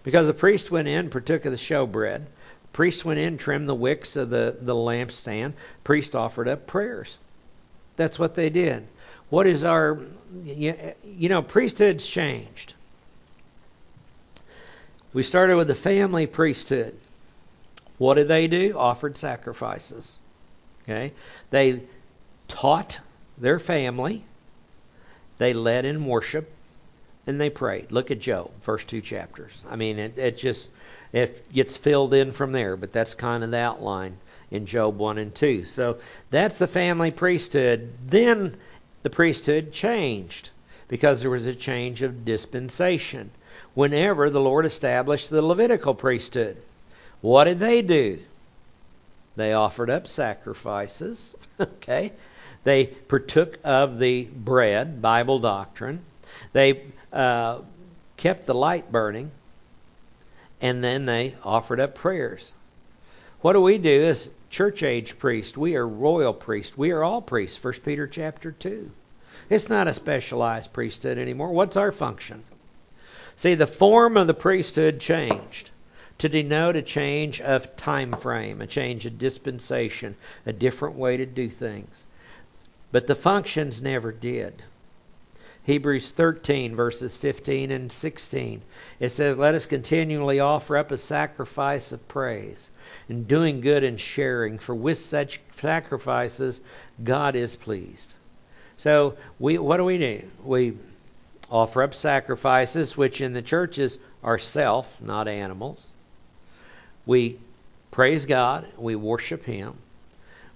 [0.03, 2.25] Because the priest went in, partook of the showbread.
[2.73, 5.53] Priest went in, trimmed the wicks of the, the lampstand.
[5.85, 7.19] Priest offered up prayers.
[7.97, 8.87] That's what they did.
[9.31, 10.01] What is our
[10.45, 12.75] you know, priesthood's changed.
[15.13, 16.97] We started with the family priesthood.
[17.99, 18.77] What did they do?
[18.77, 20.19] Offered sacrifices.
[20.85, 21.13] Okay?
[21.51, 21.83] They
[22.47, 23.01] taught
[23.41, 24.25] their family,
[25.39, 26.51] they led in worship,
[27.27, 27.93] and they prayed.
[27.93, 29.65] Look at Job, first two chapters.
[29.69, 30.69] I mean, it, it just
[31.13, 34.17] it gets filled in from there, but that's kind of the outline
[34.51, 35.65] in Job 1 and 2.
[35.65, 35.99] So
[36.31, 37.91] that's the family priesthood.
[38.07, 38.57] Then
[39.03, 40.51] the priesthood changed
[40.89, 43.31] because there was a change of dispensation.
[43.75, 46.57] Whenever the Lord established the Levitical priesthood,
[47.21, 48.19] what did they do?
[49.37, 52.13] They offered up sacrifices, okay?
[52.65, 56.05] They partook of the bread, Bible doctrine.
[56.53, 56.83] They
[57.13, 57.61] uh,
[58.17, 59.31] kept the light burning,
[60.61, 62.53] and then they offered up prayers.
[63.41, 65.57] What do we do as church age priests?
[65.57, 66.77] We are royal priests.
[66.77, 67.63] We are all priests.
[67.63, 68.91] 1 Peter chapter 2.
[69.49, 71.53] It's not a specialized priesthood anymore.
[71.53, 72.43] What's our function?
[73.37, 75.71] See, the form of the priesthood changed
[76.19, 81.25] to denote a change of time frame, a change of dispensation, a different way to
[81.25, 82.07] do things.
[82.91, 84.63] But the functions never did.
[85.65, 88.63] Hebrews 13, verses 15 and 16.
[89.01, 92.71] It says, Let us continually offer up a sacrifice of praise,
[93.11, 96.63] and doing good and sharing, for with such sacrifices
[97.05, 98.15] God is pleased.
[98.79, 100.23] So, we, what do we do?
[100.43, 100.79] We
[101.51, 105.87] offer up sacrifices, which in the churches are self, not animals.
[107.05, 107.39] We
[107.91, 109.75] praise God, we worship Him.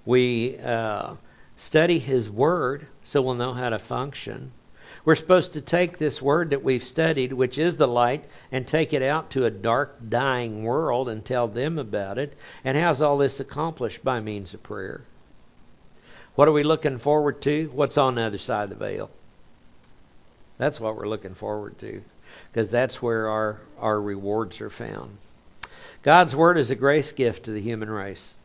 [0.07, 0.59] We.
[0.59, 1.17] Uh,
[1.63, 4.51] study His Word so we'll know how to function.
[5.05, 8.93] We're supposed to take this Word that we've studied, which is the light, and take
[8.93, 12.35] it out to a dark, dying world and tell them about it.
[12.65, 14.03] And how's all this accomplished?
[14.03, 15.03] By means of prayer.
[16.35, 17.71] What are we looking forward to?
[17.73, 19.09] What's on the other side of the veil?
[20.59, 22.03] That's what we're looking forward to,
[22.53, 25.17] because that's where our, our rewards are found.
[26.03, 28.37] God's Word is a grace gift to the human race.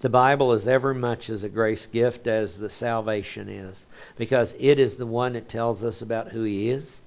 [0.00, 3.84] The Bible is every much as a grace gift as the salvation is,
[4.16, 7.00] because it is the one that tells us about who He is.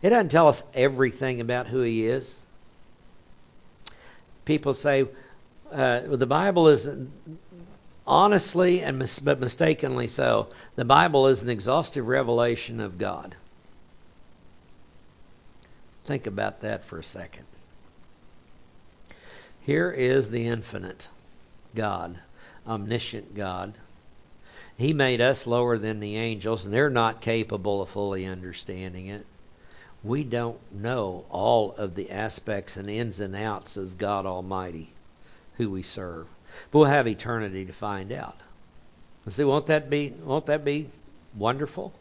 [0.00, 2.40] It doesn't tell us everything about who He is.
[4.44, 5.08] People say
[5.72, 6.88] uh, the Bible is
[8.06, 13.34] honestly and mis- but mistakenly so, the Bible is an exhaustive revelation of God.
[16.04, 17.44] Think about that for a second.
[19.62, 21.08] Here is the infinite
[21.74, 22.18] God,
[22.66, 23.74] omniscient God.
[24.76, 29.26] He made us lower than the angels, and they're not capable of fully understanding it.
[30.02, 34.92] We don't know all of the aspects and ins and outs of God Almighty,
[35.56, 36.26] who we serve.
[36.70, 38.38] But we'll have eternity to find out.
[39.24, 40.88] And see, won't that be won't that be
[41.36, 41.92] wonderful?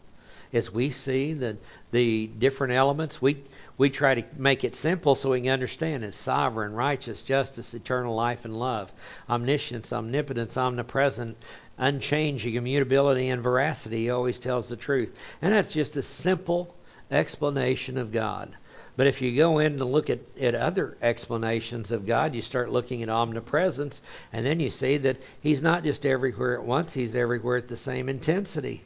[0.53, 1.57] As we see the
[1.91, 3.43] the different elements, we
[3.79, 8.13] we try to make it simple so we can understand it's sovereign, righteous, justice, eternal
[8.13, 8.91] life, and love,
[9.29, 11.37] omniscience, omnipotence, omnipresent,
[11.77, 13.99] unchanging, immutability, and veracity.
[13.99, 16.75] He always tells the truth, and that's just a simple
[17.09, 18.51] explanation of God.
[18.97, 22.73] But if you go in and look at, at other explanations of God, you start
[22.73, 24.01] looking at omnipresence,
[24.33, 27.77] and then you see that He's not just everywhere at once, He's everywhere at the
[27.77, 28.83] same intensity.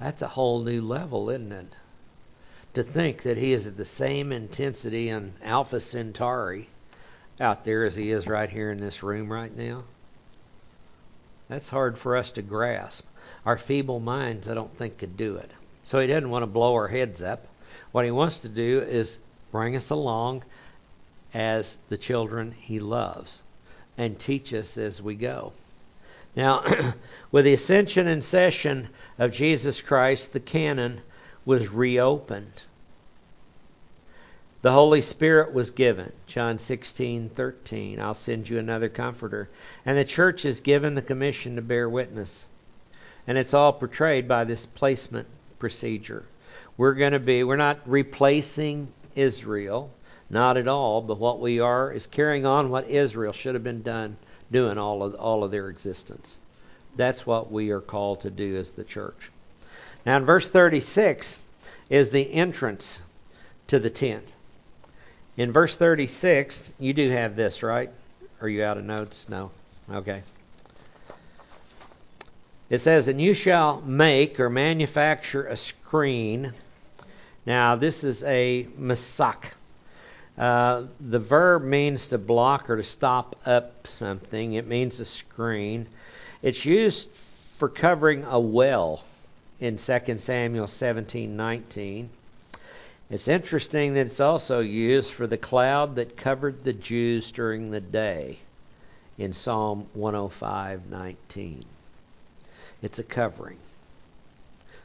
[0.00, 1.74] That's a whole new level, isn't it?
[2.74, 6.68] To think that He is at the same intensity in Alpha Centauri
[7.40, 9.84] out there as He is right here in this room right now.
[11.48, 13.06] That's hard for us to grasp.
[13.46, 15.50] Our feeble minds, I don't think, could do it.
[15.82, 17.46] So He doesn't want to blow our heads up.
[17.92, 19.18] What he wants to do is
[19.50, 20.44] bring us along
[21.32, 23.42] as the children he loves
[23.96, 25.52] and teach us as we go.
[26.36, 26.64] Now,
[27.32, 28.88] with the ascension and session
[29.18, 31.00] of Jesus Christ, the canon
[31.44, 32.62] was reopened.
[34.60, 36.12] The Holy Spirit was given.
[36.26, 38.00] John 16:13.
[38.00, 39.48] I'll send you another comforter.
[39.86, 42.46] And the church is given the commission to bear witness.
[43.26, 45.28] And it's all portrayed by this placement
[45.60, 46.24] procedure.
[46.76, 49.90] We're going to be, we're not replacing Israel,
[50.30, 53.82] not at all, but what we are is carrying on what Israel should have been
[53.82, 54.16] done,
[54.50, 56.36] doing all of, all of their existence.
[56.96, 59.30] That's what we are called to do as the church.
[60.08, 61.38] Now, verse 36
[61.90, 62.98] is the entrance
[63.66, 64.32] to the tent.
[65.36, 67.90] In verse 36, you do have this, right?
[68.40, 69.26] Are you out of notes?
[69.28, 69.50] No.
[69.92, 70.22] Okay.
[72.70, 76.54] It says, And you shall make or manufacture a screen
[77.44, 79.52] now, this is a masak.
[80.38, 84.54] Uh, the verb means to block or to stop up something.
[84.54, 85.86] It means a screen.
[86.40, 87.08] It's used
[87.58, 89.04] for covering a well
[89.60, 92.08] in 2 Samuel 17:19.
[93.10, 97.80] It's interesting that it's also used for the cloud that covered the Jews during the
[97.80, 98.38] day
[99.16, 101.64] in Psalm 105:19.
[102.82, 103.56] It's a covering.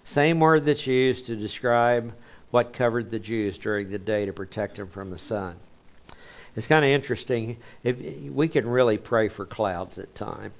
[0.05, 2.13] Same word that's used to describe
[2.49, 5.55] what covered the Jews during the day to protect them from the sun.
[6.55, 7.57] It's kind of interesting.
[7.83, 7.99] If
[8.29, 10.51] we can really pray for clouds at time.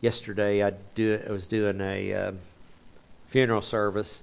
[0.00, 1.20] Yesterday, I do.
[1.26, 2.32] I was doing a uh,
[3.32, 4.22] funeral service,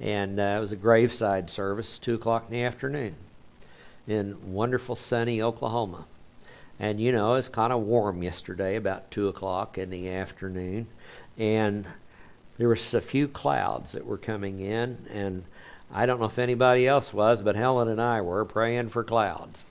[0.00, 3.14] and uh, it was a graveside service, two o'clock in the afternoon,
[4.08, 6.04] in wonderful sunny Oklahoma.
[6.80, 10.88] And you know, it's kind of warm yesterday, about two o'clock in the afternoon,
[11.38, 11.86] and
[12.58, 15.44] there was a few clouds that were coming in, and
[15.92, 19.64] I don't know if anybody else was, but Helen and I were praying for clouds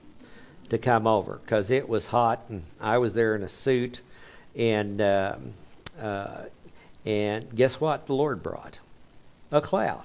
[0.70, 4.00] to come over because it was hot, and I was there in a suit,
[4.56, 5.36] and uh,
[6.02, 6.44] uh,
[7.06, 8.08] and guess what?
[8.08, 8.80] The Lord brought
[9.52, 10.04] a cloud.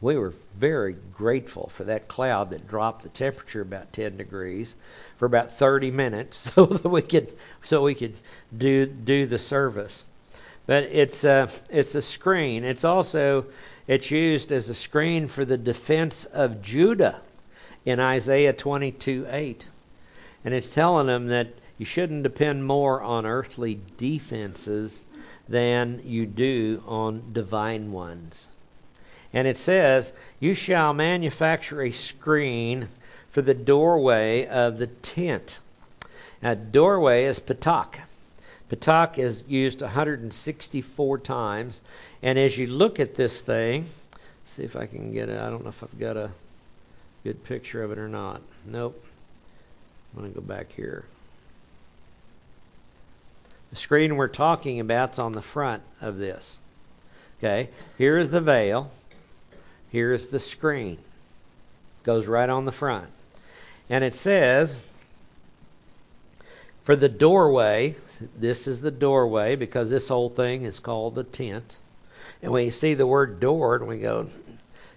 [0.00, 4.76] We were very grateful for that cloud that dropped the temperature about 10 degrees
[5.16, 7.32] for about 30 minutes, so that we could
[7.64, 8.14] so we could
[8.56, 10.04] do do the service.
[10.66, 12.64] But it's a it's a screen.
[12.64, 13.46] It's also
[13.86, 17.20] it's used as a screen for the defense of Judah
[17.84, 19.66] in Isaiah 22:8.
[20.44, 21.48] And it's telling them that
[21.78, 25.06] you shouldn't depend more on earthly defenses
[25.48, 28.48] than you do on divine ones.
[29.32, 32.88] And it says, You shall manufacture a screen
[33.30, 35.58] for the doorway of the tent.
[36.42, 37.96] Now, doorway is patak.
[38.70, 41.82] Patak is used 164 times.
[42.22, 43.86] And as you look at this thing,
[44.46, 45.38] see if I can get it.
[45.38, 46.30] I don't know if I've got a
[47.24, 48.40] good picture of it or not.
[48.64, 49.04] Nope.
[50.14, 51.04] I'm going to go back here.
[53.74, 56.60] The screen we're talking about is on the front of this.
[57.40, 58.88] Okay, here is the veil.
[59.90, 60.92] Here is the screen.
[60.92, 63.08] It goes right on the front.
[63.90, 64.80] And it says,
[66.84, 67.96] for the doorway,
[68.38, 71.76] this is the doorway because this whole thing is called the tent.
[72.44, 74.28] And when you see the word door, and we go,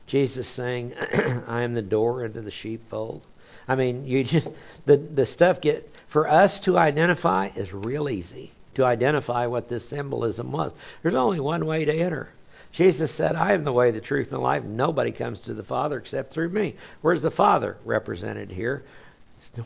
[0.06, 0.94] Jesus saying,
[1.48, 3.24] "I am the door into the sheepfold."
[3.68, 4.48] I mean, you just,
[4.86, 9.90] the the stuff get for us to identify is real easy to identify what this
[9.90, 10.72] symbolism was.
[11.02, 12.30] There's only one way to enter.
[12.72, 14.64] Jesus said, I am the way, the truth, and the life.
[14.64, 16.76] Nobody comes to the Father except through me.
[17.02, 18.84] Where's the Father represented here?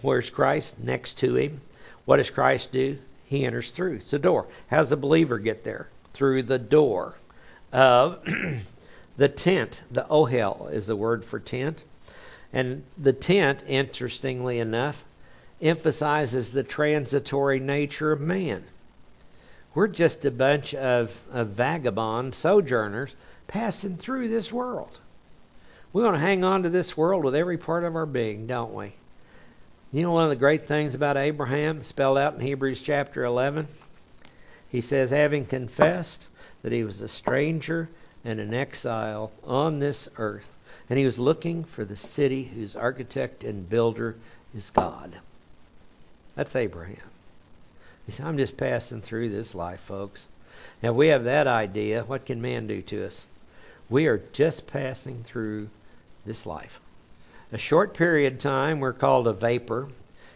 [0.01, 0.79] Where's Christ?
[0.79, 1.59] Next to him.
[2.05, 2.97] What does Christ do?
[3.25, 3.95] He enters through.
[3.95, 4.47] It's a door.
[4.69, 5.89] How does the believer get there?
[6.13, 7.15] Through the door
[7.73, 8.25] of
[9.17, 9.83] the tent.
[9.91, 11.83] The ohel is the word for tent.
[12.53, 15.03] And the tent, interestingly enough,
[15.61, 18.63] emphasizes the transitory nature of man.
[19.73, 23.15] We're just a bunch of, of vagabond sojourners
[23.47, 24.97] passing through this world.
[25.93, 28.73] We want to hang on to this world with every part of our being, don't
[28.73, 28.93] we?
[29.93, 33.67] You know, one of the great things about Abraham, spelled out in Hebrews chapter 11,
[34.69, 36.29] he says, having confessed
[36.63, 37.89] that he was a stranger
[38.23, 40.49] and an exile on this earth,
[40.89, 44.15] and he was looking for the city whose architect and builder
[44.55, 45.13] is God.
[46.35, 47.10] That's Abraham.
[48.11, 50.27] He said, I'm just passing through this life, folks.
[50.83, 53.25] Now, if we have that idea, what can man do to us?
[53.89, 55.69] We are just passing through
[56.25, 56.81] this life.
[57.53, 59.87] A short period of time, we're called a vapor.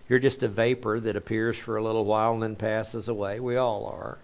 [0.07, 3.41] You're just a vapor that appears for a little while and then passes away.
[3.41, 4.19] We all are.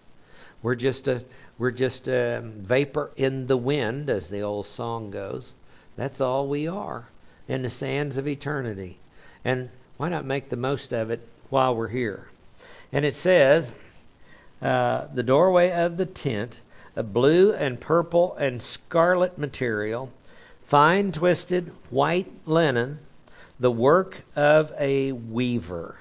[0.63, 1.21] We're just a
[1.57, 5.53] we're just a vapor in the wind, as the old song goes.
[5.97, 7.09] That's all we are
[7.49, 8.97] in the sands of eternity.
[9.43, 12.29] And why not make the most of it while we're here?
[12.93, 13.73] And it says,
[14.61, 16.61] uh, the doorway of the tent,
[16.95, 20.11] a blue and purple and scarlet material,
[20.65, 22.99] fine twisted white linen,
[23.59, 25.95] the work of a weaver.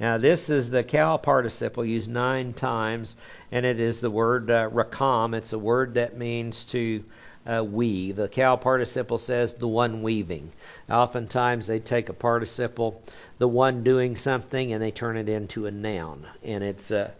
[0.00, 3.14] Now, this is the qal participle used nine times,
[3.52, 5.34] and it is the word uh, rakam.
[5.34, 7.04] It's a word that means to
[7.46, 8.16] uh, weave.
[8.16, 10.52] The qal participle says the one weaving.
[10.88, 13.02] Oftentimes they take a participle
[13.38, 16.26] the one doing something and they turn it into a noun.
[16.44, 17.10] And it's uh,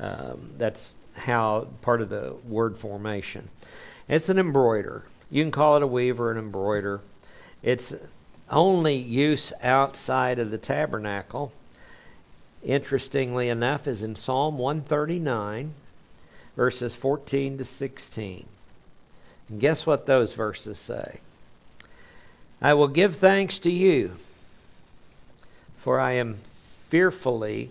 [0.00, 3.48] um, that's how part of the word formation.
[4.08, 5.04] It's an embroider.
[5.30, 7.00] You can call it a weaver, an embroider.
[7.62, 7.94] Its
[8.50, 11.52] only use outside of the tabernacle,
[12.64, 15.74] interestingly enough, is in Psalm 139,
[16.56, 18.46] verses 14 to 16.
[19.48, 21.20] And guess what those verses say?
[22.60, 24.16] I will give thanks to you
[25.88, 26.38] for I am
[26.90, 27.70] fearfully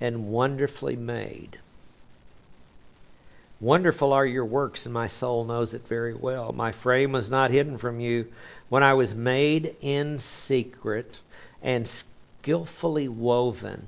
[0.00, 1.58] and wonderfully made.
[3.60, 6.52] Wonderful are your works, and my soul knows it very well.
[6.52, 8.26] My frame was not hidden from you
[8.68, 11.18] when I was made in secret
[11.62, 13.86] and skillfully woven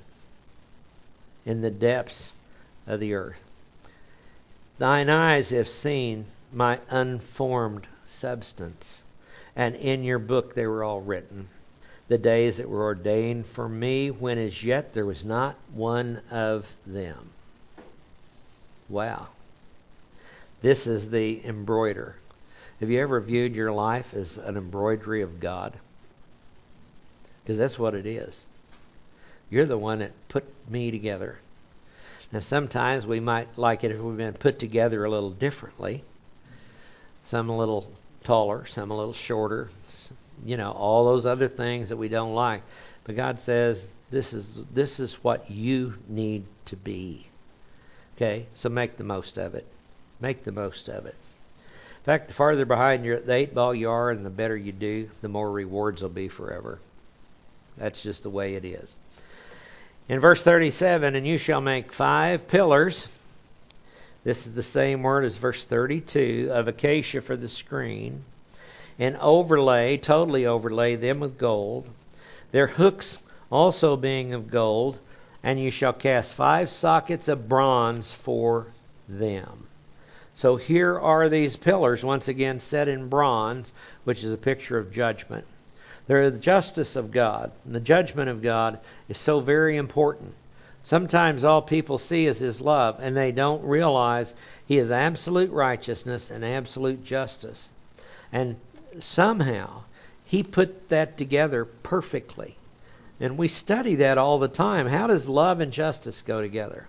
[1.45, 2.33] in the depths
[2.87, 3.43] of the earth.
[4.79, 9.03] Thine eyes have seen my unformed substance,
[9.55, 11.49] and in your book they were all written
[12.09, 16.67] the days that were ordained for me, when as yet there was not one of
[16.87, 17.31] them.
[18.89, 19.27] Wow.
[20.63, 22.15] This is the embroider.
[22.81, 25.73] Have you ever viewed your life as an embroidery of God?
[27.43, 28.45] Because that's what it is.
[29.51, 31.39] You're the one that put me together.
[32.33, 36.05] Now, sometimes we might like it if we've been put together a little differently.
[37.27, 37.91] Some a little
[38.25, 39.71] taller, some a little shorter,
[40.45, 42.63] you know, all those other things that we don't like.
[43.05, 47.27] But God says this is this is what you need to be.
[48.17, 48.47] Okay?
[48.55, 49.67] So make the most of it.
[50.21, 51.15] Make the most of it.
[51.99, 54.73] In fact, the farther behind your, the eight ball you are and the better you
[54.73, 56.79] do, the more rewards will be forever.
[57.77, 58.97] That's just the way it is.
[60.09, 63.09] In verse 37, and you shall make five pillars.
[64.27, 68.25] This is the same word as verse 32 of acacia for the screen
[68.99, 71.87] and overlay, totally overlay them with gold,
[72.51, 73.21] their hooks
[73.53, 74.99] also being of gold,
[75.45, 78.67] and you shall cast five sockets of bronze for
[79.09, 79.69] them.
[80.35, 83.73] So here are these pillars, once again set in bronze,
[84.03, 85.45] which is a picture of judgment.
[86.09, 90.35] They're the justice of God, and the judgment of God is so very important.
[90.87, 94.35] Sometimes all people see is His love, and they don't realize
[94.67, 97.71] He is absolute righteousness and absolute justice.
[98.33, 98.55] And
[99.01, 99.83] somehow
[100.25, 102.57] he put that together perfectly.
[103.19, 104.87] And we study that all the time.
[104.87, 106.87] How does love and justice go together?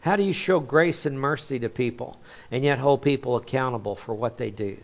[0.00, 2.18] How do you show grace and mercy to people
[2.50, 4.78] and yet hold people accountable for what they do?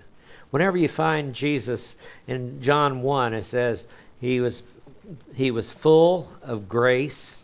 [0.50, 1.96] Whenever you find Jesus
[2.26, 3.86] in John 1, it says
[4.20, 4.62] he was
[5.32, 7.41] he was full of grace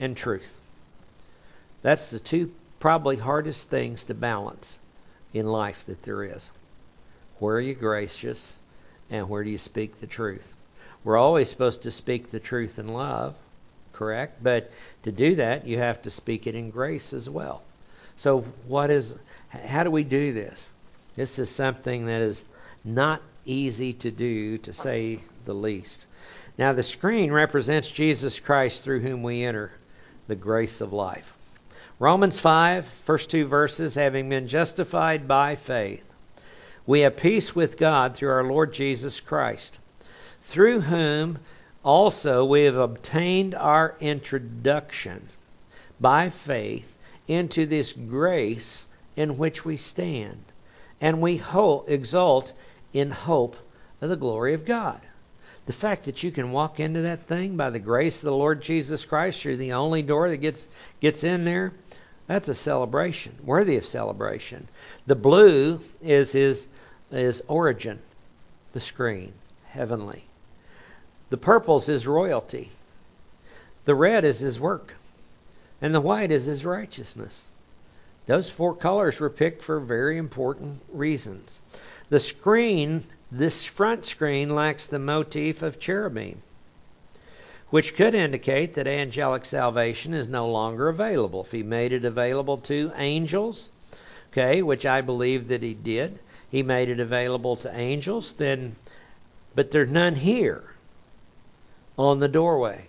[0.00, 0.60] and truth.
[1.82, 4.78] That's the two probably hardest things to balance
[5.32, 6.50] in life that there is.
[7.38, 8.58] Where are you gracious
[9.10, 10.54] and where do you speak the truth?
[11.04, 13.34] We're always supposed to speak the truth in love,
[13.92, 14.70] correct, but
[15.04, 17.62] to do that, you have to speak it in grace as well.
[18.16, 19.14] So, what is,
[19.48, 20.70] how do we do this?
[21.16, 22.44] This is something that is
[22.84, 26.06] not easy to do, to say the least.
[26.58, 29.72] Now, the screen represents Jesus Christ through whom we enter
[30.30, 31.34] the grace of life.
[31.98, 36.04] Romans 5, first two verses, having been justified by faith,
[36.86, 39.80] we have peace with God through our Lord Jesus Christ,
[40.44, 41.40] through whom
[41.82, 45.28] also we have obtained our introduction
[46.00, 50.44] by faith into this grace in which we stand,
[51.00, 52.52] and we hope, exult
[52.92, 53.56] in hope
[54.00, 55.00] of the glory of God.
[55.66, 58.62] The fact that you can walk into that thing by the grace of the Lord
[58.62, 60.66] Jesus Christ, you're the only door that gets
[61.00, 61.72] gets in there.
[62.26, 64.68] That's a celebration, worthy of celebration.
[65.06, 66.68] The blue is his
[67.10, 67.98] his origin,
[68.72, 69.32] the screen,
[69.66, 70.24] heavenly.
[71.30, 72.70] The purple's his royalty.
[73.84, 74.94] The red is his work.
[75.82, 77.48] And the white is his righteousness.
[78.26, 81.60] Those four colors were picked for very important reasons.
[82.10, 86.42] The screen this front screen lacks the motif of cherubim,
[87.70, 91.42] which could indicate that angelic salvation is no longer available.
[91.42, 93.70] If he made it available to angels,
[94.32, 96.18] okay, which I believe that he did,
[96.50, 98.74] he made it available to angels, then
[99.54, 100.64] but there's none here
[101.96, 102.88] on the doorway.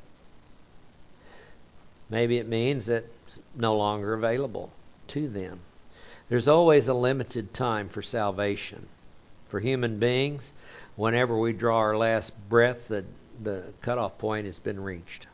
[2.09, 4.71] Maybe it means that it's no longer available
[5.09, 5.59] to them.
[6.29, 8.87] There's always a limited time for salvation
[9.51, 10.53] for human beings,
[10.95, 13.03] whenever we draw our last breath, the,
[13.43, 15.27] the cutoff point has been reached.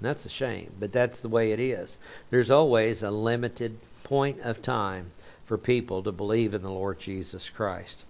[0.00, 1.98] And that's a shame, but that's the way it is.
[2.30, 5.12] There's always a limited point of time
[5.46, 8.04] for people to believe in the Lord Jesus Christ.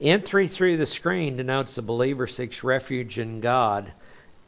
[0.00, 3.92] Entry through the screen denotes the believer seeks refuge in God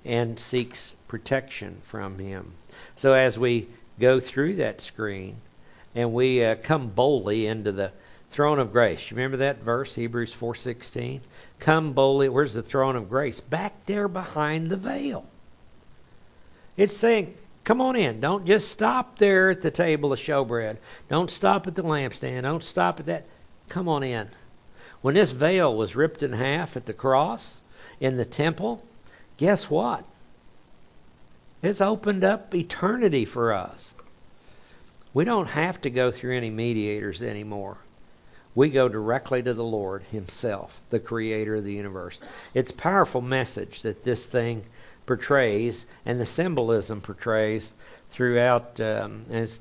[0.05, 2.53] and seeks protection from Him.
[2.95, 3.68] So as we
[3.99, 5.36] go through that screen
[5.97, 7.91] and we uh, come boldly into the
[8.30, 9.10] throne of grace.
[9.10, 11.20] You remember that verse, Hebrews 4:16?
[11.58, 12.28] Come boldly.
[12.28, 13.40] Where's the throne of grace?
[13.40, 15.26] Back there behind the veil.
[16.76, 18.20] It's saying, come on in.
[18.20, 20.76] Don't just stop there at the table of showbread.
[21.08, 22.42] Don't stop at the lampstand.
[22.42, 23.26] Don't stop at that.
[23.68, 24.28] Come on in.
[25.02, 27.56] When this veil was ripped in half at the cross
[27.98, 28.82] in the temple,
[29.38, 30.04] guess what?
[31.62, 33.94] It's opened up eternity for us.
[35.12, 37.78] We don't have to go through any mediators anymore
[38.55, 42.18] we go directly to the Lord Himself, the Creator of the universe.
[42.55, 44.64] It's a powerful message that this thing
[45.07, 47.72] portrays, and the symbolism portrays
[48.11, 48.80] throughout.
[48.80, 49.61] Um, as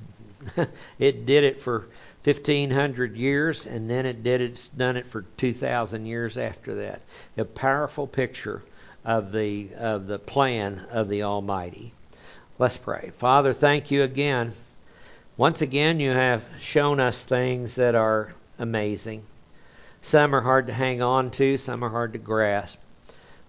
[1.00, 1.88] it did it for
[2.24, 7.02] 1500 years, and then it did it's done it for 2,000 years after that.
[7.38, 8.62] A powerful picture
[9.06, 11.94] of the of the plan of the Almighty.
[12.58, 13.12] Let's pray.
[13.18, 14.54] Father, thank you again.
[15.38, 19.24] Once again, you have shown us things that are amazing.
[20.02, 22.80] Some are hard to hang on to, some are hard to grasp.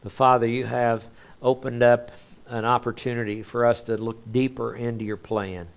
[0.03, 1.05] But Father, you have
[1.43, 2.11] opened up
[2.47, 5.69] an opportunity for us to look deeper into your plan.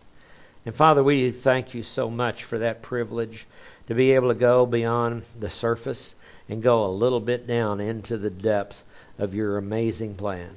[0.65, 3.45] And Father, we thank you so much for that privilege
[3.87, 6.15] to be able to go beyond the surface
[6.47, 8.83] and go a little bit down into the depth
[9.19, 10.49] of your amazing plan.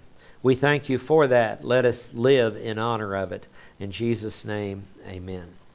[0.43, 1.65] We thank you for that.
[1.65, 3.49] Let us live in honor of it.
[3.81, 5.66] In Jesus' name, amen.